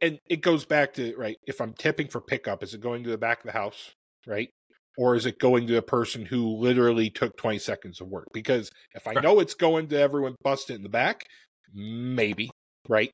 [0.00, 1.36] and it goes back to right.
[1.46, 3.92] If I'm tipping for pickup, is it going to the back of the house,
[4.26, 4.50] right?
[4.98, 8.26] Or is it going to a person who literally took 20 seconds of work?
[8.32, 11.24] Because if I know it's going to everyone busted in the back,
[11.72, 12.50] maybe,
[12.88, 13.10] right?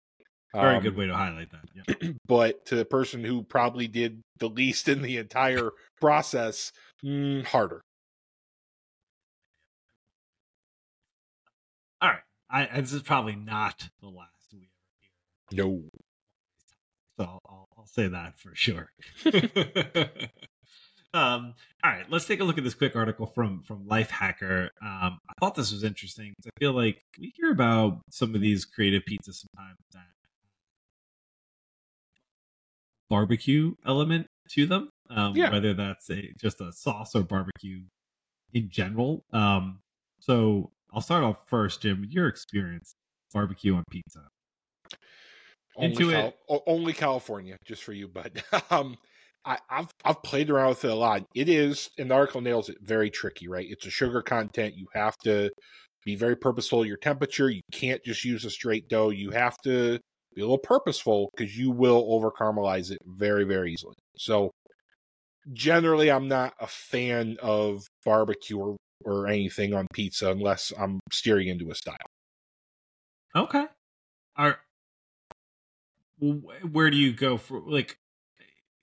[0.55, 2.01] Very um, good way to highlight that.
[2.03, 2.11] Yeah.
[2.27, 6.73] but to the person who probably did the least in the entire process,
[7.05, 7.83] mm, harder.
[12.01, 12.21] All right.
[12.51, 14.69] I, this is probably not the last we ever
[15.51, 15.65] hear.
[15.65, 15.83] No.
[17.19, 18.91] So I'll, I'll say that for sure.
[21.15, 24.69] um, all right, let's take a look at this quick article from from Lifehacker.
[24.83, 26.35] Um, I thought this was interesting.
[26.47, 30.07] I feel like we hear about some of these creative pizzas sometimes that
[33.09, 34.91] barbecue element to them.
[35.09, 35.53] Um, yeah.
[35.53, 37.83] whether that's a just a sauce or barbecue
[38.53, 39.25] in general.
[39.33, 39.79] Um,
[40.19, 42.05] so I'll start off first, Jim.
[42.09, 42.95] Your experience
[43.33, 44.29] barbecue on pizza.
[45.77, 46.63] Only, Cal- it.
[46.67, 48.97] only California, just for you, but um,
[49.45, 51.25] I, have I've played around with it a lot.
[51.35, 53.67] It is, and the article nails it, very tricky, right?
[53.69, 54.75] It's a sugar content.
[54.77, 55.51] You have to
[56.05, 56.87] be very purposeful.
[56.87, 57.51] Your temperature.
[57.51, 59.11] You can't just use a straight dough.
[59.11, 60.01] You have to
[60.37, 63.94] be a little purposeful because you will over caramelize it very, very easily.
[64.16, 64.51] So
[65.53, 71.49] generally, I'm not a fan of barbecue or, or anything on pizza unless I'm steering
[71.49, 71.96] into a style.
[73.35, 73.66] Okay.
[74.37, 74.59] Are
[76.18, 77.99] where do you go for like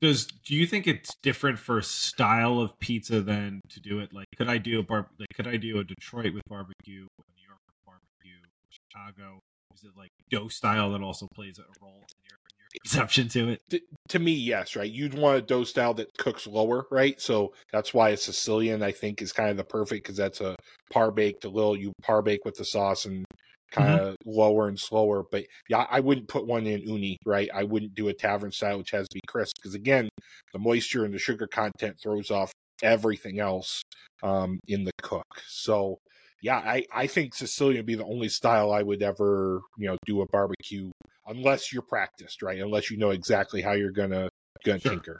[0.02, 4.28] does do you think it's different for style of pizza than to do it like
[4.38, 7.48] could I do a bar like could I do a Detroit with barbecue, a New
[7.48, 8.38] York with barbecue,
[8.70, 9.40] Chicago
[9.74, 13.28] is it like dough style that also plays a role in your, in your perception
[13.30, 13.62] to it?
[13.70, 14.90] To, to, me, yes, right.
[14.90, 17.20] You'd want a dough style that cooks lower, right?
[17.20, 20.56] So that's why a Sicilian, I think, is kind of the perfect because that's a
[20.92, 23.26] par baked, a little you par bake with the sauce and
[23.72, 24.30] kind of mm-hmm.
[24.30, 25.24] lower and slower.
[25.30, 27.50] But yeah, I wouldn't put one in Ooni, right?
[27.54, 30.10] I wouldn't do a tavern style, which has to be crisp because again,
[30.54, 33.82] the moisture and the sugar content throws off everything else
[34.22, 35.26] um, in the cook.
[35.48, 35.98] So
[36.44, 39.98] yeah, I, I think Sicilian would be the only style I would ever, you know,
[40.06, 40.92] do a barbecue
[41.26, 42.60] unless you're practiced, right?
[42.60, 44.28] Unless you know exactly how you're gonna
[44.66, 44.92] gonna sure.
[44.92, 45.20] tinker.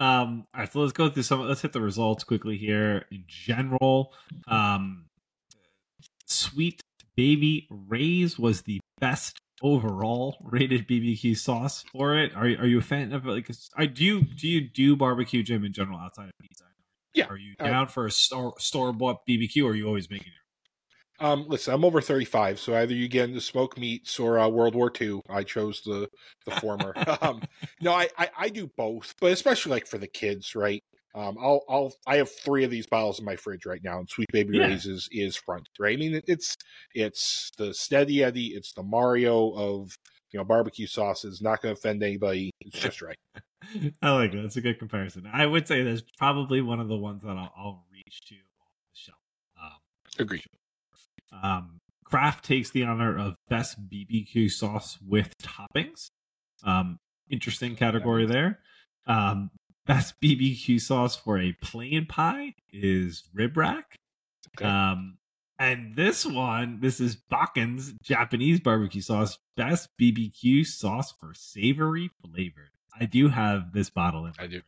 [0.00, 1.40] Um, all right, so let's go through some.
[1.40, 3.04] Let's hit the results quickly here.
[3.10, 4.14] In general,
[4.46, 5.06] um,
[6.24, 6.80] Sweet
[7.16, 12.34] Baby Ray's was the best overall rated BBQ sauce for it.
[12.34, 13.50] Are are you a fan of like?
[13.76, 16.67] I do you do you do barbecue Jim in general outside of pizza?
[17.14, 17.26] Yeah.
[17.28, 20.34] Are you down uh, for a store bought BBQ, or are you always making your?
[21.20, 24.76] Um, listen, I'm over 35, so either you get into smoke meats or uh, World
[24.76, 25.20] War II.
[25.28, 26.08] I chose the
[26.46, 26.92] the former.
[27.22, 27.42] um,
[27.80, 30.80] no, I, I, I do both, but especially like for the kids, right?
[31.14, 34.08] Um, I'll I'll I have three of these bottles in my fridge right now, and
[34.08, 34.66] Sweet Baby yeah.
[34.66, 35.96] Ray's is, is front, right?
[35.96, 36.54] I mean, it's
[36.94, 39.90] it's the Steady Eddie, it's the Mario of
[40.30, 41.40] you know barbecue sauces.
[41.42, 42.52] Not going to offend anybody.
[42.60, 43.16] It's just right.
[44.02, 44.42] I like that.
[44.42, 45.28] That's a good comparison.
[45.32, 48.40] I would say that's probably one of the ones that I'll, I'll reach to on
[48.90, 49.18] the shelf.
[49.60, 49.78] Um,
[50.18, 50.44] Agreed.
[51.42, 56.10] Um, Kraft takes the honor of best BBQ sauce with toppings.
[56.64, 58.60] Um, interesting category there.
[59.06, 59.50] Um,
[59.86, 63.96] best BBQ sauce for a plain pie is rib rack.
[64.56, 64.64] Okay.
[64.64, 65.18] Um,
[65.58, 72.70] and this one, this is Bachan's Japanese barbecue sauce, best BBQ sauce for savory flavored.
[73.00, 74.32] I do have this bottle in.
[74.38, 74.62] I do.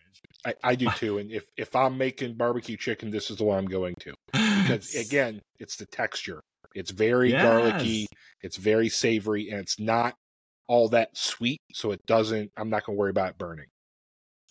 [0.44, 1.18] I, I, do too.
[1.18, 4.94] And if if I'm making barbecue chicken, this is the one I'm going to because
[4.94, 6.42] again, it's the texture.
[6.74, 7.42] It's very yes.
[7.42, 8.06] garlicky.
[8.42, 10.14] It's very savory, and it's not
[10.66, 12.50] all that sweet, so it doesn't.
[12.56, 13.66] I'm not going to worry about burning.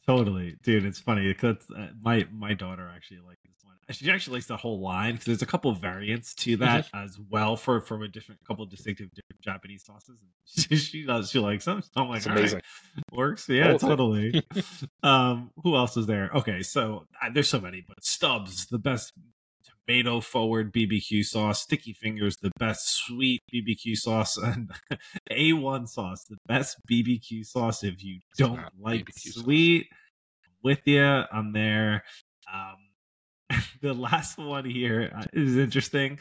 [0.09, 0.85] Totally, dude.
[0.85, 3.75] It's funny because uh, my my daughter actually likes this one.
[3.91, 7.05] She actually likes the whole line because there's a couple variants to that mm-hmm.
[7.05, 10.17] as well for from a different couple distinctive different Japanese sauces.
[10.45, 11.29] She, she does.
[11.29, 11.83] She likes them.
[11.83, 12.61] So I'm like, amazing.
[12.95, 13.47] Right, works.
[13.47, 14.43] Yeah, totally.
[15.03, 16.31] um, who else is there?
[16.33, 19.13] Okay, so uh, there's so many, but Stubbs, the best
[19.89, 24.71] tomato forward BBQ sauce, Sticky Fingers, the best sweet BBQ sauce, and
[25.31, 27.83] A1 sauce, the best BBQ sauce.
[27.83, 29.98] If you don't like BBQ sweet, sauce.
[30.63, 32.03] With you, I'm there.
[32.51, 36.19] Um, the last one here uh, interesting,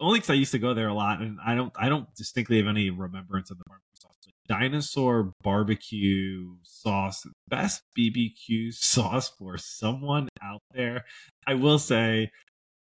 [0.00, 2.58] only because I used to go there a lot, and I don't, I don't distinctly
[2.58, 4.32] have any remembrance of the barbecue sauce.
[4.48, 11.04] Dinosaur barbecue sauce, best BBQ sauce for someone out there.
[11.46, 12.30] I will say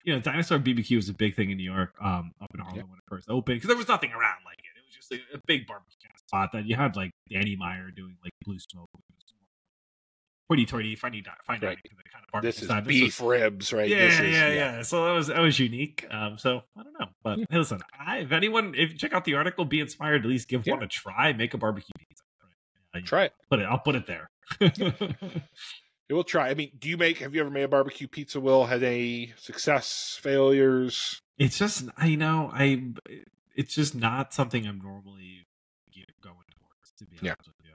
[0.05, 2.89] you know, dinosaur BBQ was a big thing in New York, um, up in Harlem
[2.89, 4.79] when it first opened, because there was nothing around like it.
[4.79, 8.17] It was just a, a big barbecue spot that you had like Danny Meyer doing
[8.23, 8.89] like blue smoke.
[10.49, 11.13] Hoity-toity fine
[11.45, 11.61] fine Right.
[11.61, 12.87] dining the kind of barbecue This is side.
[12.87, 13.89] beef ribs, right?
[13.89, 16.07] yeah, this is, yeah, yeah, So that was that was unique.
[16.11, 19.25] Um, so I don't know, but hey, listen, I, if anyone, if you check out
[19.25, 20.23] the article, be inspired.
[20.25, 20.75] At least give Yeah.
[20.75, 21.33] one a try.
[21.33, 22.23] Make a barbecue pizza.
[22.95, 23.33] Uh, Try it.
[23.51, 23.65] Put it.
[23.65, 24.31] I'll put it there.
[24.61, 26.49] It will try.
[26.49, 27.19] I mean, do you make?
[27.19, 28.41] Have you ever made a barbecue pizza?
[28.41, 31.21] Will had any success, failures?
[31.37, 32.93] it's just I know I.
[33.55, 35.47] It's just not something I'm normally
[36.23, 36.93] going towards.
[36.99, 37.33] To be Yeah.
[37.33, 37.75] honest with you,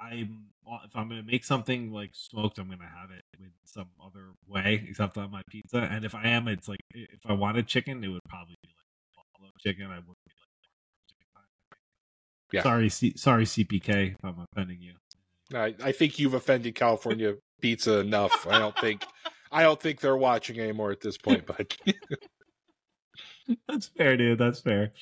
[0.00, 0.46] I'm
[0.84, 4.84] if I'm gonna make something like smoked, I'm gonna have it with some other way
[4.88, 5.78] except on my pizza.
[5.78, 9.24] And if I am, it's like if I wanted chicken, it would probably be like
[9.32, 9.86] buffalo chicken.
[9.86, 10.32] I wouldn't be
[11.34, 11.78] like.
[12.52, 12.62] Yeah.
[12.62, 14.94] Sorry, C- sorry, CPK, if I'm offending you.
[15.54, 18.46] I, I think you've offended California pizza enough.
[18.48, 19.04] I don't think.
[19.52, 21.46] I don't think they're watching anymore at this point.
[21.46, 21.76] But
[23.68, 24.38] That's fair, dude.
[24.38, 24.92] That's fair.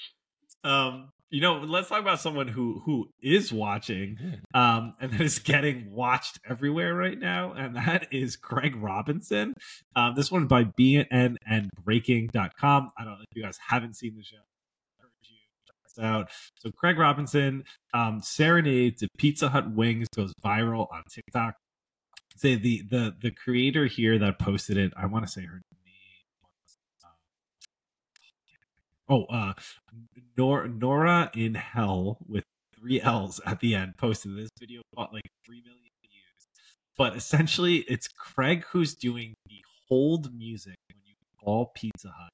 [0.62, 5.40] Um, you know, let's talk about someone who who is watching, um, and that is
[5.40, 9.54] getting watched everywhere right now, and that is Craig Robinson.
[9.96, 12.90] Um, this one by BN and Breaking.com.
[12.96, 14.36] I don't know if you guys haven't seen the show.
[14.36, 16.30] I urge you to check this out.
[16.54, 21.56] So Craig Robinson, um, Serenade to Pizza Hut Wings goes viral on TikTok.
[22.36, 26.22] Say the the the creator here that posted it, I want to say her name
[26.44, 27.08] was uh,
[29.08, 29.52] oh uh
[30.36, 32.44] Nor Nora in Hell with
[32.78, 36.46] three L's at the end posted this video got like three million views.
[36.96, 42.30] But essentially it's Craig who's doing the hold music when you call Pizza Hut.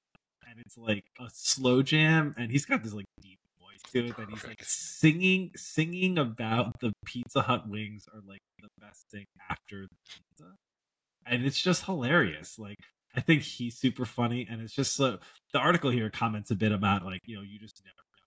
[0.48, 4.16] And it's like a slow jam and he's got this like deep voice to it
[4.16, 9.26] that he's like singing singing about the Pizza Hut wings are like the best thing
[9.48, 10.54] after the pizza.
[11.26, 12.58] And it's just hilarious.
[12.58, 12.78] Like
[13.14, 15.18] I think he's super funny, and it's just so
[15.52, 18.20] the article here comments a bit about like you know you just never know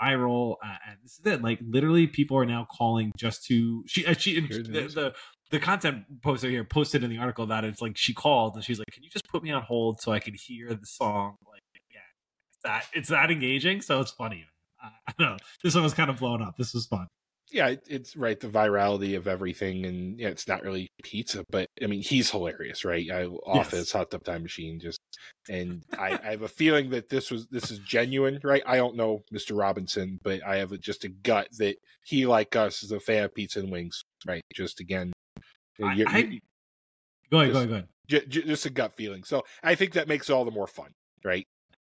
[0.00, 1.42] viral, uh, and this is it.
[1.42, 5.14] Like literally, people are now calling just to she uh, she the, the
[5.50, 7.68] the content poster here posted in the article about it.
[7.68, 10.12] It's like she called and she's like, "Can you just put me on hold so
[10.12, 12.02] I can hear the song?" Like again,
[12.50, 14.44] it's that it's that engaging, so it's funny.
[14.82, 15.36] I, I don't know.
[15.62, 16.56] This one was kind of blown up.
[16.56, 17.08] This was fun.
[17.50, 18.38] Yeah, it, it's right.
[18.38, 22.84] The virality of everything, and yeah, it's not really pizza, but I mean, he's hilarious,
[22.84, 23.08] right?
[23.10, 24.98] I office hot tub time machine, just
[25.48, 28.62] and I, I have a feeling that this was this is genuine, right?
[28.66, 29.58] I don't know Mr.
[29.58, 33.24] Robinson, but I have a, just a gut that he, like us, is a fan
[33.24, 34.42] of pizza and wings, right?
[34.54, 35.12] Just again,
[35.82, 36.40] uh, I, you're- I, you're-
[37.30, 37.88] go ahead, go Just- ahead, go ahead.
[38.08, 39.24] ju- ju- just a gut feeling.
[39.24, 40.90] So I think that makes it all the more fun,
[41.24, 41.44] right?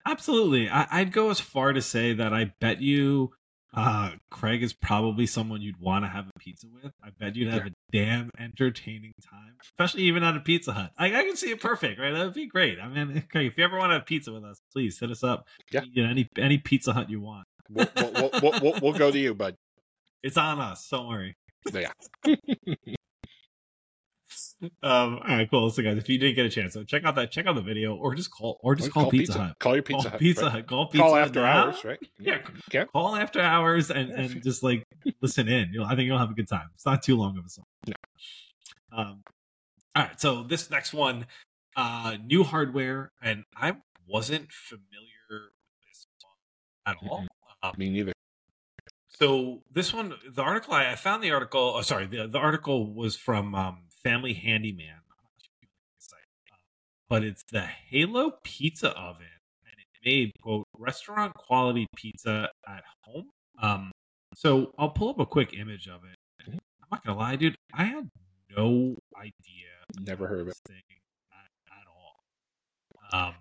[0.06, 0.68] Absolutely.
[0.68, 3.32] I, I'd go as far to say that I bet you
[3.74, 6.92] uh, Craig is probably someone you'd want to have a pizza with.
[7.02, 10.92] I bet you'd have a damn entertaining time, especially even at a Pizza Hut.
[10.96, 12.12] I, I can see it perfect, right?
[12.12, 12.78] That would be great.
[12.80, 15.22] I mean, Craig, if you ever want to have pizza with us, please hit us
[15.22, 15.46] up.
[15.70, 15.82] Yeah.
[15.92, 17.46] You know, any any Pizza Hut you want.
[17.68, 19.56] We'll, we'll, we'll, we'll, we'll, we'll go to you, bud.
[20.22, 20.88] It's on us.
[20.90, 21.36] Don't worry.
[21.72, 21.92] Yeah.
[24.62, 25.68] Um, all right, cool.
[25.70, 27.60] So, guys, if you didn't get a chance, so check out that, check out the
[27.60, 29.58] video, or just call, or just Call call, Pizza, Hut.
[29.58, 30.20] Call your Call Pizza Hut.
[30.20, 30.52] Pizza right?
[30.52, 30.66] Hut.
[30.66, 31.98] Call Pizza Call Hut after hours, right?
[32.18, 32.38] Yeah.
[32.70, 32.86] Okay.
[32.90, 34.86] call after hours and and just like
[35.20, 35.70] listen in.
[35.72, 36.68] You'll, I think you'll have a good time.
[36.74, 37.66] It's not too long of a song.
[37.86, 37.94] No.
[38.92, 39.22] Um.
[39.94, 40.20] All right.
[40.20, 41.26] So this next one,
[41.76, 43.76] uh, new hardware, and I
[44.06, 44.80] wasn't familiar
[45.28, 46.06] with this
[46.86, 47.26] at all.
[47.62, 48.12] Um, Me neither.
[49.08, 51.74] so this one, the article I, I found the article.
[51.76, 54.86] Oh, sorry, the the article was from um, Family Handyman.
[54.86, 56.18] I'm not sure if you know the site,
[56.52, 56.56] uh,
[57.08, 59.26] But it's the Halo Pizza Oven,
[59.64, 63.30] and it made quote restaurant quality pizza at home.
[63.60, 63.90] Um,
[64.36, 66.16] so I'll pull up a quick image of it.
[66.46, 66.58] I'm
[66.92, 67.56] not gonna lie, dude.
[67.74, 68.08] I had
[68.56, 69.32] no idea.
[70.00, 70.54] Never heard of it.
[70.70, 73.26] at, at all.
[73.28, 73.34] Um,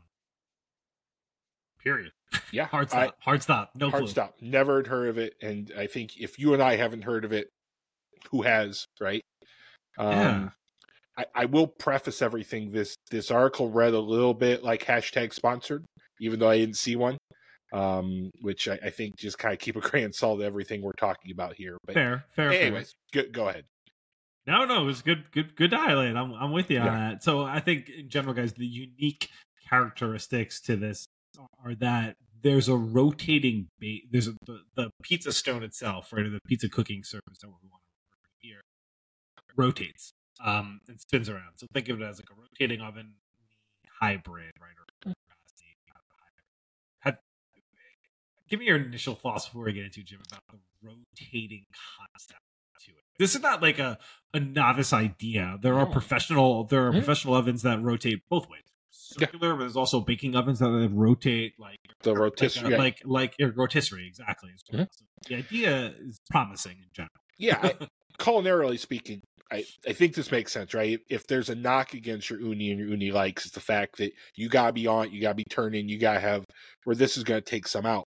[1.84, 2.12] period.
[2.52, 2.66] Yeah.
[2.72, 3.16] Hard I- stop.
[3.20, 3.70] hard stop.
[3.76, 4.10] No hard clue.
[4.12, 4.34] stop.
[4.42, 7.50] Never heard of it, and I think if you and I haven't heard of it,
[8.32, 9.22] who has, right?
[9.98, 10.50] Um, Yeah.
[11.18, 12.72] I, I will preface everything.
[12.72, 15.86] This this article read a little bit like hashtag sponsored,
[16.20, 17.18] even though I didn't see one.
[17.74, 20.82] Um, which I, I think just kind of keep a grain of salt to everything
[20.82, 21.78] we're talking about here.
[21.86, 22.52] But Fair, fair.
[22.52, 22.62] fair.
[22.62, 23.64] anyways, go, go ahead.
[24.48, 26.16] No, no, it was good, good, good to highlight.
[26.16, 27.10] I'm, I'm with you on Yeah.
[27.12, 27.24] that.
[27.24, 29.30] So I think in general, guys, the unique
[29.70, 31.06] characteristics to this
[31.64, 34.04] are that there's a rotating base.
[34.12, 37.54] There's a, the, the pizza stone itself, right, or the pizza cooking surface, that we
[37.70, 38.62] want to refer to here,
[39.56, 41.54] rotates um, and spins around.
[41.58, 43.14] So think of it as like a rotating oven
[44.00, 46.44] hybrid, right, or capacity hybrid.
[47.00, 47.18] Have,
[48.50, 51.66] give me your initial thoughts before we get into Jim about the rotating
[51.98, 52.40] concept
[52.86, 52.98] to it.
[53.18, 53.98] This is not like a
[54.34, 55.58] a novice idea.
[55.62, 55.92] There are No.
[55.92, 56.98] professional there are Mhm.
[56.98, 58.62] professional ovens that rotate both ways.
[58.92, 62.78] Circular, but there's also baking ovens that rotate like The like, rotisserie.
[62.78, 64.52] like like a rotisserie exactly.
[64.72, 64.88] Mhm.
[64.92, 67.12] So the idea is promising in general.
[67.38, 67.88] yeah, I,
[68.20, 69.22] culinarily speaking,
[69.52, 71.00] I, I think this makes sense, right?
[71.10, 74.12] If there's a knock against your Ooni and your Ooni likes, it's the fact that
[74.36, 76.46] you gotta be on, you gotta be turning, you gotta have
[76.84, 78.06] where this is gonna take some out.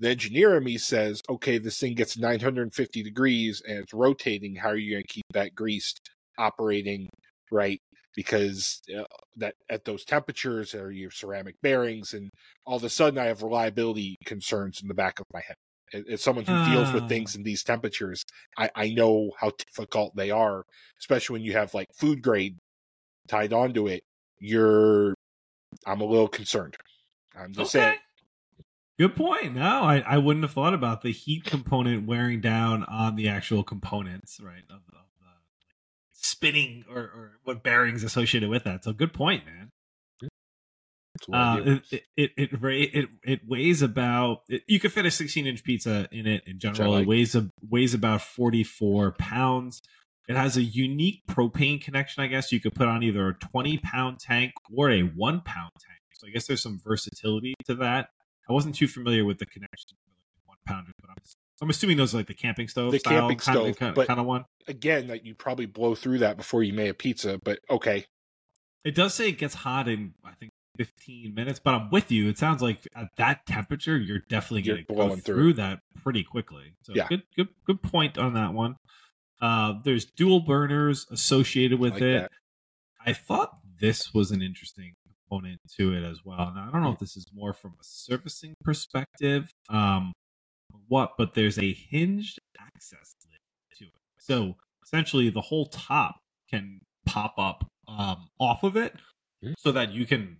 [0.00, 4.56] The engineer in me says, okay, this thing gets 950 degrees and it's rotating.
[4.56, 6.00] How are you gonna keep that greased
[6.38, 7.08] operating
[7.52, 7.80] right?
[8.16, 9.04] Because uh,
[9.36, 12.30] that at those temperatures, are your ceramic bearings, and
[12.66, 15.56] all of a sudden, I have reliability concerns in the back of my head
[16.10, 17.08] as someone who deals with Ah.
[17.08, 18.24] things in these temperatures,
[18.56, 20.64] I, I know how difficult they are,
[20.98, 22.56] especially when you have like food grade
[23.28, 24.02] tied onto it.
[24.38, 25.14] You're,
[25.86, 26.76] I'm a little concerned.
[27.38, 27.98] I'm just saying.
[28.98, 29.54] Good point.
[29.54, 33.62] No, I, I wouldn't have thought about the heat component wearing down on the actual
[33.64, 34.64] components, right?
[34.68, 35.26] Of, of the
[36.12, 38.84] spinning or, or what bearings associated with that.
[38.84, 39.70] So good point, man.
[41.14, 45.06] That's what I Uh, it, it, it it it weighs about it, you could fit
[45.06, 46.92] a 16 inch pizza in it in general.
[46.92, 47.02] like.
[47.02, 49.80] It weighs a, weighs about 44 pounds.
[50.28, 52.22] It has a unique propane connection.
[52.22, 55.72] I guess you could put on either a 20 pound tank or a one pound
[55.80, 55.98] tank.
[56.14, 58.10] So I guess there's some versatility to that.
[58.48, 61.16] I wasn't too familiar with the connection like one pounder, but I'm
[61.60, 63.94] I'm assuming those are like the camping stove, The style camping kind, stove, of, kind,
[63.94, 64.44] but- kind of one.
[64.68, 68.04] Again, that you probably blow through that before you make a pizza, but okay.
[68.84, 72.28] It does say it gets hot in I think 15 minutes, but I'm with you.
[72.28, 76.24] It sounds like at that temperature, you're definitely going to go through, through that pretty
[76.24, 76.74] quickly.
[76.82, 77.08] So Yeah.
[77.08, 78.76] good, good, good point on that one.
[79.40, 82.20] Uh, there's dual burners associated with Like it.
[82.22, 82.30] that.
[83.04, 84.94] I thought this was an interesting
[85.28, 86.52] component to it as well.
[86.54, 90.12] Now I don't know if this is more from a servicing perspective, um,
[90.88, 93.90] what, but there's a hinged access lid to it.
[94.18, 94.54] So
[94.84, 96.16] essentially, the whole top
[96.48, 98.94] can pop up um, off of it,
[99.42, 99.54] Mhm.
[99.58, 100.38] so that you can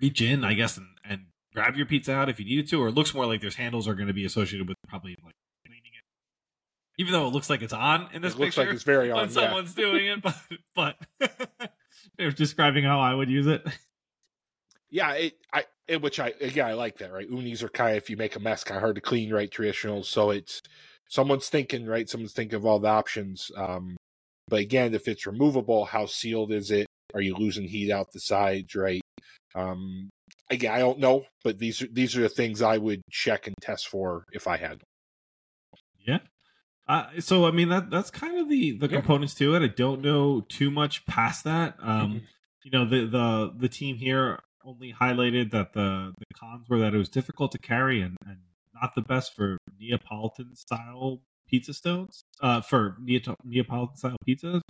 [0.00, 2.82] reach in, I guess, and, and grab your pizza out if you needed to.
[2.82, 5.34] Or it looks more like there's handles are going to be associated with probably like
[5.66, 6.04] cleaning it,
[6.98, 9.10] even though it looks like it's on in this It looks picture like it's very
[9.10, 9.18] on.
[9.18, 9.34] when yeah.
[9.34, 10.36] someone's doing it, but
[10.74, 10.96] but
[12.18, 13.66] they're describing how I would use it.
[14.90, 17.30] Yeah, it I it, which I yeah I like that right.
[17.30, 19.50] Oonis are kind of if you make a mess, kind of hard to clean, right?
[19.50, 20.62] Traditional, so it's
[21.08, 22.08] someone's thinking right.
[22.08, 23.50] Someone's thinking of all the options.
[23.56, 23.96] Um,
[24.48, 26.86] but again, if it's removable, how sealed is it?
[27.14, 29.00] Are you losing heat out the sides, right?
[29.54, 30.10] Um,
[30.50, 33.56] again, I don't know, but these are these are the things I would check and
[33.60, 34.80] test for if I had.
[35.98, 36.20] Yeah.
[36.88, 38.96] Uh, so I mean that that's kind of the the Yeah.
[39.00, 39.62] components to it.
[39.62, 41.76] I don't know too much past that.
[41.80, 42.26] Um, Mhm.
[42.64, 46.94] you know the the the team here only highlighted that the the cons were that
[46.94, 48.38] it was difficult to carry and, and
[48.74, 52.22] not the best for Neapolitan style pizza stones.
[52.40, 54.60] Uh, for Neapolitan style pizzas.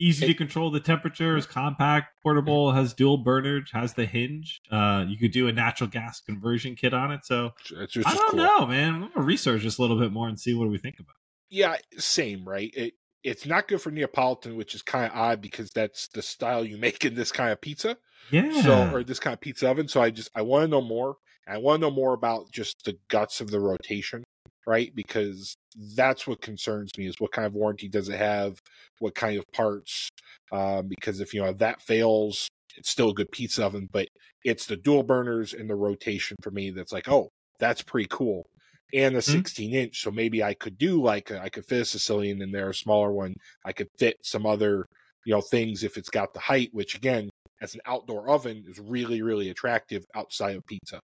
[0.00, 4.60] Easy to control the temperature, is compact, portable, has dual burners, has the hinge.
[4.70, 7.24] Uh, you could do a natural gas conversion kit on it.
[7.24, 8.38] So It's just I don't cool.
[8.38, 8.94] know, man.
[8.94, 11.14] I'm gonna research this a little bit more and see what we think about.
[11.48, 12.70] Yeah, same, right?
[12.74, 16.64] It it's not good for Neapolitan, which is kind of odd because that's the style
[16.64, 17.96] you make in this kind of pizza.
[18.30, 18.62] Yeah.
[18.62, 19.86] So or this kind of pizza oven.
[19.88, 21.16] So I just I want to know more.
[21.46, 24.24] I want to know more about just the guts of the rotation,
[24.66, 24.94] right?
[24.94, 25.54] Because
[25.94, 28.58] that's what concerns me is what kind of warranty does it have?
[28.98, 30.08] What kind of parts?
[30.52, 34.08] Um, because if you know if that fails, it's still a good pizza oven, but
[34.44, 38.44] it's the dual burners and the rotation for me that's like, oh, that's pretty cool.
[38.92, 39.22] And a Mhm.
[39.22, 42.52] 16 inch, so maybe I could do like a, I could fit a Sicilian in
[42.52, 43.34] there, a smaller one.
[43.64, 44.86] I could fit some other,
[45.24, 47.28] you know, things if it's got the height, which again,
[47.60, 51.00] as an outdoor oven, is really really attractive outside of pizza.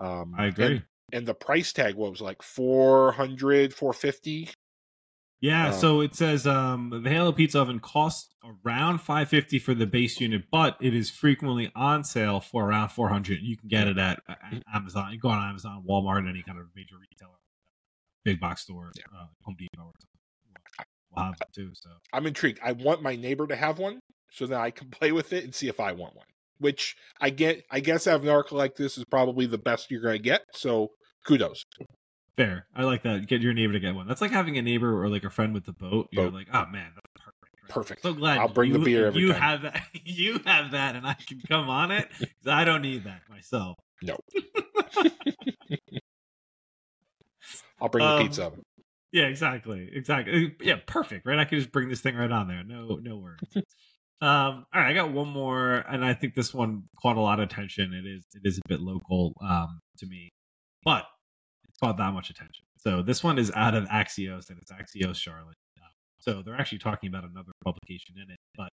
[0.00, 0.82] Um, I agree.
[1.12, 4.50] And, the price tag what was like 400 450
[5.40, 8.34] yeah, uh, so it says um the Halo Pizza Oven costs
[8.64, 13.38] around 550 for the base unit, but it is frequently on sale for around 400.
[13.40, 14.62] You can get it at, at Mhm.
[14.74, 15.12] Amazon.
[15.12, 17.38] You go on Amazon, Walmart, any kind of major retailer,
[18.24, 19.04] big box store, Yeah.
[19.16, 20.86] uh, Home Depot, or something.
[21.14, 21.70] We'll have it too.
[21.74, 22.58] So I'm intrigued.
[22.60, 24.00] I want my neighbor to have one
[24.32, 26.26] so that I can play with it and see if I want one.
[26.58, 27.64] Which I get.
[27.70, 30.42] I guess having an article like this is probably the best you're going to get.
[30.52, 30.88] So
[31.26, 31.64] kudos.
[32.36, 32.66] fair.
[32.74, 33.26] I like that.
[33.26, 34.06] Get your neighbor to get one.
[34.06, 36.08] That's like having a neighbor or like a friend with the boat.
[36.12, 37.56] You're like, oh man, that's perfect.
[37.62, 37.68] right?
[37.70, 38.02] Perfect.
[38.02, 39.40] So glad I'll bring the beer every you time.
[39.42, 39.82] have that.
[40.04, 42.08] You have that, and I can come on it.
[42.46, 43.76] I don't need that myself.
[44.02, 44.16] No.
[47.80, 48.52] I'll bring Um, the pizza.
[49.12, 50.54] Yeah, exactly, exactly.
[50.60, 51.26] Yeah, perfect.
[51.26, 52.62] Right, I can just bring this thing right on there.
[52.64, 53.38] No, no worries.
[54.20, 57.40] um, all right, I got one more, and I think this one caught a lot
[57.40, 57.94] of attention.
[57.94, 60.28] It is, it is a bit local um, to me,
[60.84, 61.06] but
[61.68, 62.64] it's caught that much attention.
[62.78, 65.56] So this one is out of Axios, and it's Axios Charlotte.
[66.20, 68.70] So they're actually talking about another publication in it, but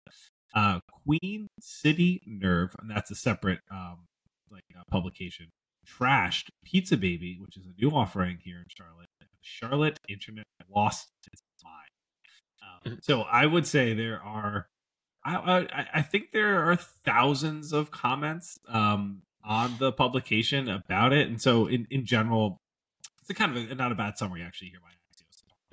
[0.54, 4.06] uh, Queen City Nerve, and that's a separate um,
[4.50, 5.50] like uh, publication.
[5.86, 9.08] Trashed Pizza Baby, which is a new offering here in Charlotte.
[9.40, 12.98] Charlotte internet lost its mind.
[13.02, 14.68] so I would say there are,
[15.24, 21.28] I, I, I think there are thousands of comments um, on the publication about it,
[21.28, 22.58] and so in in general,
[23.20, 24.90] it's a kind of a, not a bad summary actually here by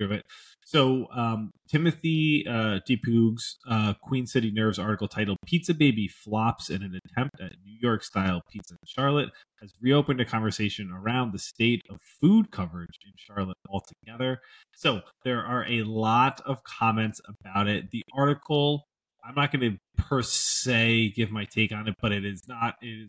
[0.06, 0.22] Axios.
[0.64, 6.82] So um, Timothy uh, DePuig's uh, Queen City Nerve's article titled "Pizza Baby Flops in
[6.82, 11.40] an Attempt at New York Style Pizza in Charlotte" has reopened a conversation around the
[11.40, 14.40] state of food coverage in Charlotte altogether.
[14.76, 17.90] So there are a lot of comments about it.
[17.90, 18.84] The article,
[19.24, 22.76] I'm not going to per se give my take on it, but it is not.
[22.80, 23.08] It is,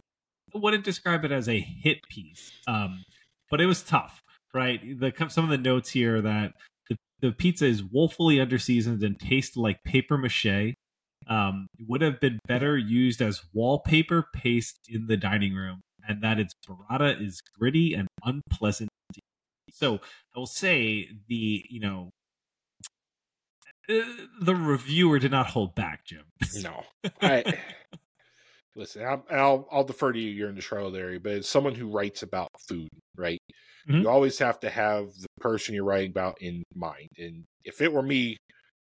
[0.54, 3.04] wouldn't describe it as a hit piece, um,
[3.50, 4.22] but it was tough.
[4.54, 6.54] Right, the some of the notes here that
[6.90, 10.76] the the pizza is woefully underseasoned and tastes like paper mache.
[11.28, 16.40] Um, would have been better used as wallpaper paste in the dining room, and that
[16.40, 18.90] its burrata is gritty and unpleasant.
[19.72, 20.02] So
[20.36, 22.10] I will say the you know
[23.90, 24.02] uh,
[24.40, 26.24] the reviewer did not hold back, Jim.
[26.62, 26.84] no,
[27.22, 27.58] I
[28.76, 29.04] listen.
[29.04, 30.30] I'll, I'll, I'll defer to you.
[30.30, 33.40] You're in the Charlotte area, but as someone who writes about food, right?
[33.88, 34.02] Mm-hmm.
[34.02, 37.10] You always have to have the person you're writing about in mind.
[37.18, 38.38] And if it were me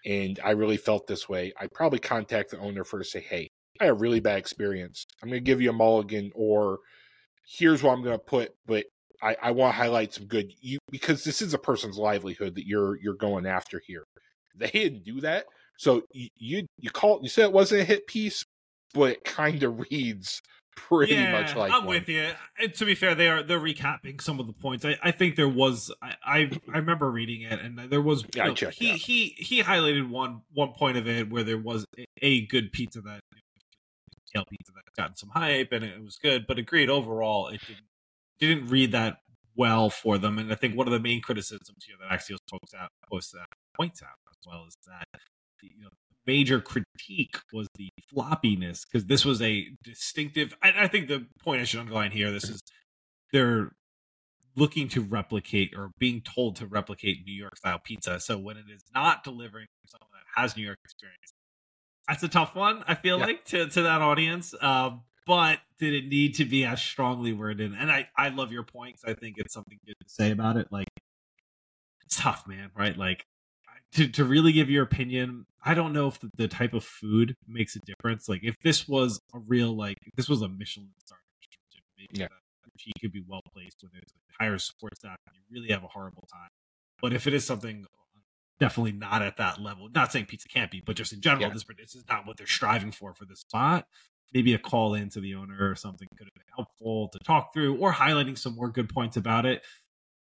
[0.05, 3.11] and I really felt this way, I'd probably contact the owner first.
[3.11, 3.47] to say, hey,
[3.79, 5.05] I had a really bad experience.
[5.21, 6.79] I'm going to give you a mulligan, or
[7.47, 8.85] here's what I'm going to put, but
[9.21, 12.65] I, I want to highlight some good you because this is a person's livelihood that
[12.65, 14.03] you're you're going after here.
[14.55, 15.45] They didn't do that,
[15.77, 18.43] so you you, you call you said it wasn't a hit piece,
[18.93, 20.41] but it kind of reads
[20.75, 21.95] pretty yeah, much like I'm one.
[21.95, 22.29] with you.
[22.59, 24.85] And to be fair, they are they're recapping some of the points.
[24.85, 28.47] I, I think there was I, I, I remember reading it and there was yeah,
[28.47, 32.45] know, he he he highlighted one one point of it where there was a, a
[32.47, 33.21] good pizza that
[34.33, 37.85] tail pizza that gotten some hype and it was good, but agreed overall it didn't
[38.39, 39.17] didn't read that
[39.55, 40.39] well for them.
[40.39, 43.47] And I think one of the main criticisms here that Axios posts out posts out
[43.75, 45.21] points out as well is that
[45.61, 45.89] you know
[46.25, 50.55] major critique was the floppiness because this was a distinctive.
[50.61, 52.61] I, I think the point I should underline here: this is
[53.31, 53.71] they're
[54.55, 58.19] looking to replicate or being told to replicate New York style pizza.
[58.19, 61.33] So when it is not delivering someone that has New York experience,
[62.07, 62.83] that's a tough one.
[62.87, 63.25] I feel yeah.
[63.25, 64.53] like to to that audience.
[64.61, 67.73] Um, but did it need to be as strongly worded?
[67.73, 69.03] And I I love your points.
[69.05, 70.67] I think it's something good to say about it.
[70.71, 70.87] Like
[72.05, 72.71] it's tough, man.
[72.75, 72.97] Right?
[72.97, 73.25] Like
[73.93, 77.35] to to really give your opinion, I don't know if the, the, type of food
[77.47, 78.29] makes a difference.
[78.29, 81.17] Like if this was a real like if this was a Michelin star
[81.97, 82.27] maybe yeah.
[82.77, 85.17] he could be well placed with his higher support staff.
[85.33, 86.49] You really have a horrible time.
[87.01, 87.85] But if it is something
[88.59, 91.53] definitely not at that level, not saying pizza can't be, but just in general, yeah.
[91.53, 93.85] this, this is not what they're striving for for this spot.
[94.33, 97.53] Maybe a call in to the owner or something could have been helpful to talk
[97.53, 99.61] through, or highlighting some more good points about it.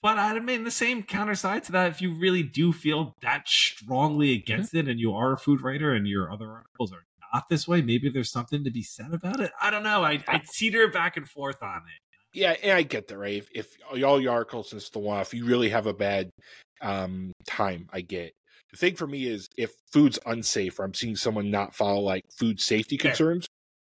[0.02, 3.48] But I mean, the same counter side to that, if you really do feel that
[3.48, 4.44] strongly mm-hmm.
[4.44, 4.88] against mm-hmm.
[4.88, 7.82] it and you are a food writer and your other articles are not this way,
[7.82, 9.52] maybe there's something to be said about it.
[9.60, 10.04] I don't know.
[10.04, 12.40] I, I teeter back and forth on it.
[12.40, 13.38] Yeah, and I get that, right?
[13.38, 16.30] If, if all your articles and one, if you really have a bad
[16.82, 18.34] um, time, I get.
[18.72, 22.24] The thing for me is if food's unsafe or I'm seeing someone not follow like
[22.38, 23.48] food safety concerns,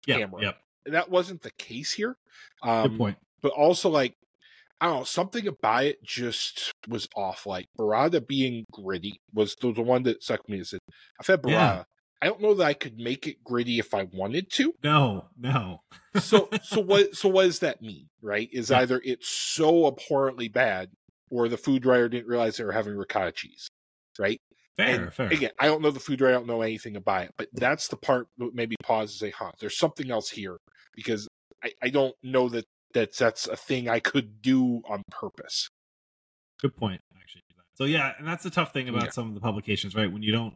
[0.07, 0.41] yeah, camera.
[0.41, 0.57] Yep.
[0.87, 2.15] That wasn't the case here.
[2.63, 3.17] Um, Good point.
[3.43, 4.15] But also, like
[4.81, 7.45] I don't know, something about it just was off.
[7.45, 10.59] Like Burrata being gritty was the, the one that sucked me.
[10.59, 10.79] I said,
[11.19, 11.51] I've had Burrata.
[11.51, 11.83] Yeah.
[12.23, 14.73] I don't know that I could make it gritty if I wanted to.
[14.83, 15.79] No, no.
[16.19, 18.09] so so what so what does that mean?
[18.21, 18.49] Right?
[18.51, 18.79] Is yeah.
[18.79, 20.89] either it's so abhorrently bad
[21.29, 23.67] or the food writer didn't realize they were having ricotta cheese.
[24.19, 24.39] Right?
[24.77, 25.27] Fair, and fair.
[25.27, 27.87] Again, I don't know the food writer, I don't know anything about it, but that's
[27.87, 30.57] the part that maybe pause and say, huh, there's something else here
[30.95, 31.27] because
[31.63, 35.69] I, I don't know that that that's a thing I could do on purpose.
[36.59, 37.41] Good point, actually.
[37.75, 39.09] So yeah, and that's the tough thing about yeah.
[39.09, 40.11] some of the publications, right?
[40.11, 40.53] When you don't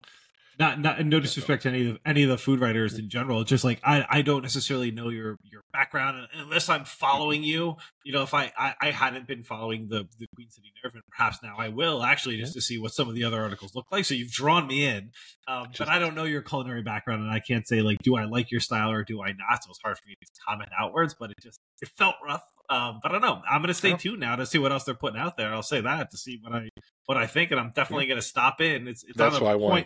[0.59, 3.43] not not no disrespect to any of the, any of the food writers in general.
[3.43, 7.75] Just like I I don't necessarily know your your background unless I'm following you.
[8.03, 11.03] You know, if I I, I hadn't been following the the Queen City Nerve, and
[11.09, 13.85] perhaps now I will actually just to see what some of the other articles look
[13.91, 14.05] like.
[14.05, 15.11] So you've drawn me in,
[15.47, 18.25] um, but I don't know your culinary background, and I can't say like do I
[18.25, 19.63] like your style or do I not.
[19.63, 22.43] So it's hard for me to comment outwards, but it just it felt rough.
[22.67, 23.41] Um, but I don't know.
[23.47, 25.53] I'm going to stay tuned now to see what else they're putting out there.
[25.53, 26.69] I'll say that to see what I
[27.05, 28.13] what I think, and I'm definitely yeah.
[28.13, 28.87] going to stop in.
[28.87, 29.85] It's, it's that's what I want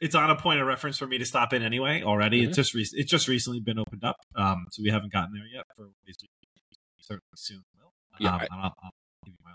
[0.00, 2.40] it's on a point of reference for me to stop in anyway already.
[2.40, 2.48] Mm-hmm.
[2.48, 5.46] It's just re- it's just recently been opened up, um, so we haven't gotten there
[5.52, 5.64] yet.
[5.76, 5.88] For
[7.00, 7.92] certainly soon will.
[8.18, 8.90] Yeah, um, I, I'll, I'll
[9.24, 9.50] give you my.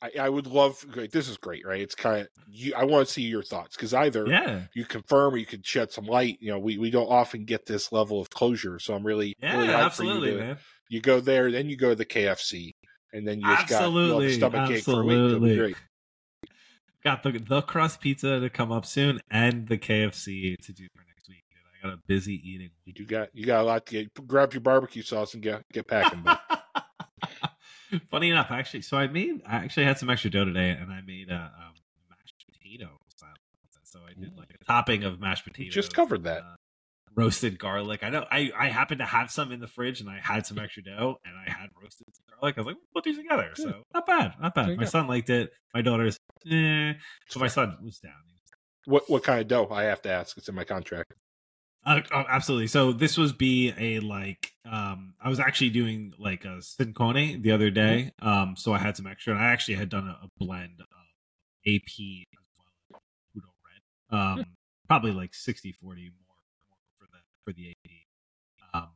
[0.00, 0.84] I, I would love.
[1.10, 1.80] This is great, right?
[1.80, 2.74] It's kind of you.
[2.76, 4.62] I want to see your thoughts because either yeah.
[4.74, 6.38] you confirm or you can shed some light.
[6.40, 9.56] You know, we, we don't often get this level of closure, so I'm really yeah,
[9.56, 10.58] really absolutely, you to, man.
[10.88, 12.72] You go there, then you go to the KFC,
[13.12, 14.76] and then you just absolutely, got you know, stomach absolutely.
[14.76, 15.58] ache for a week.
[15.58, 15.76] Great.
[17.04, 21.04] Got the the crust pizza to come up soon, and the KFC to do for
[21.06, 21.44] next week.
[21.50, 22.70] Dude, I got a busy eating.
[22.84, 24.26] You got you got a lot to get.
[24.26, 26.24] Grab your barbecue sauce and get get packing.
[28.10, 31.00] Funny enough, actually, so I made I actually had some extra dough today, and I
[31.00, 31.74] made a um,
[32.10, 32.98] mashed potato.
[33.84, 35.72] So I did like a topping of mashed potatoes.
[35.72, 36.42] just covered that.
[36.42, 36.56] Uh,
[37.18, 38.04] roasted garlic.
[38.04, 40.58] I know I I happened to have some in the fridge, and I had some
[40.58, 42.56] extra dough, and I had roasted garlic.
[42.56, 43.50] I was like, put these together.
[43.54, 43.62] Good.
[43.62, 44.68] So not bad, not bad.
[44.68, 44.84] My go.
[44.84, 45.50] son liked it.
[45.74, 46.18] My daughter's,
[46.50, 46.92] eh.
[47.28, 48.12] So my son was down.
[48.84, 49.68] What what kind of dough?
[49.70, 50.38] I have to ask.
[50.38, 51.12] It's in my contract.
[51.84, 52.66] Uh, oh, absolutely.
[52.66, 57.50] So this was be a like um I was actually doing like a sfincione the
[57.52, 58.12] other day.
[58.20, 60.86] Um so I had some extra and I actually had done a, a blend of
[61.66, 61.82] AP
[62.32, 63.00] as well as
[63.36, 64.40] Udo Red.
[64.40, 64.46] Um
[64.86, 66.27] probably like 60 40 more, more
[67.44, 67.90] for the AP.
[68.74, 68.88] Um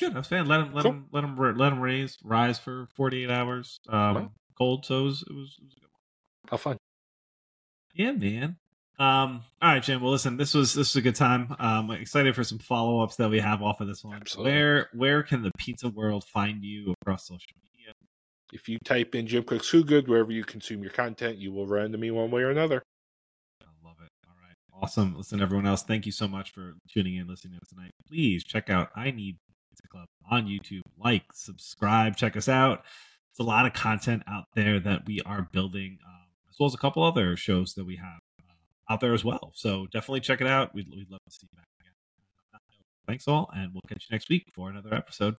[0.00, 0.14] good.
[0.14, 0.92] I was saying let him let Cool.
[0.92, 3.78] him let him let him raise rise for 48 hours.
[3.88, 4.32] Um Wow.
[4.58, 6.50] cold so it was, it was it was a good one.
[6.50, 6.76] How fun.
[7.94, 8.56] Yeah, man.
[8.96, 10.00] Um, all right, Jim.
[10.00, 11.54] Well, listen, this was this was a good time.
[11.58, 14.16] Um, excited for some follow ups that we have off of this one.
[14.20, 14.52] Absolutely.
[14.52, 17.92] Where where can the pizza world find you across social media?
[18.52, 21.66] If you type in Jim Cooks Food Good wherever you consume your content, you will
[21.66, 22.82] run into me one way or another.
[23.62, 24.10] I love it.
[24.28, 25.16] All right, awesome.
[25.16, 27.92] Listen, everyone else, thank you so much for tuning in, listening to us tonight.
[28.08, 29.38] Please check out I Need
[29.70, 30.82] Pizza Club on YouTube.
[30.98, 32.84] Like, subscribe, check us out.
[33.30, 36.74] It's a lot of content out there that we are building, um, as well as
[36.74, 39.52] a couple other shows that we have uh, out there as well.
[39.54, 40.74] So definitely check it out.
[40.74, 41.92] We'd, we'd love to see you back again.
[43.06, 45.36] Thanks all, and we'll catch you next week for another episode.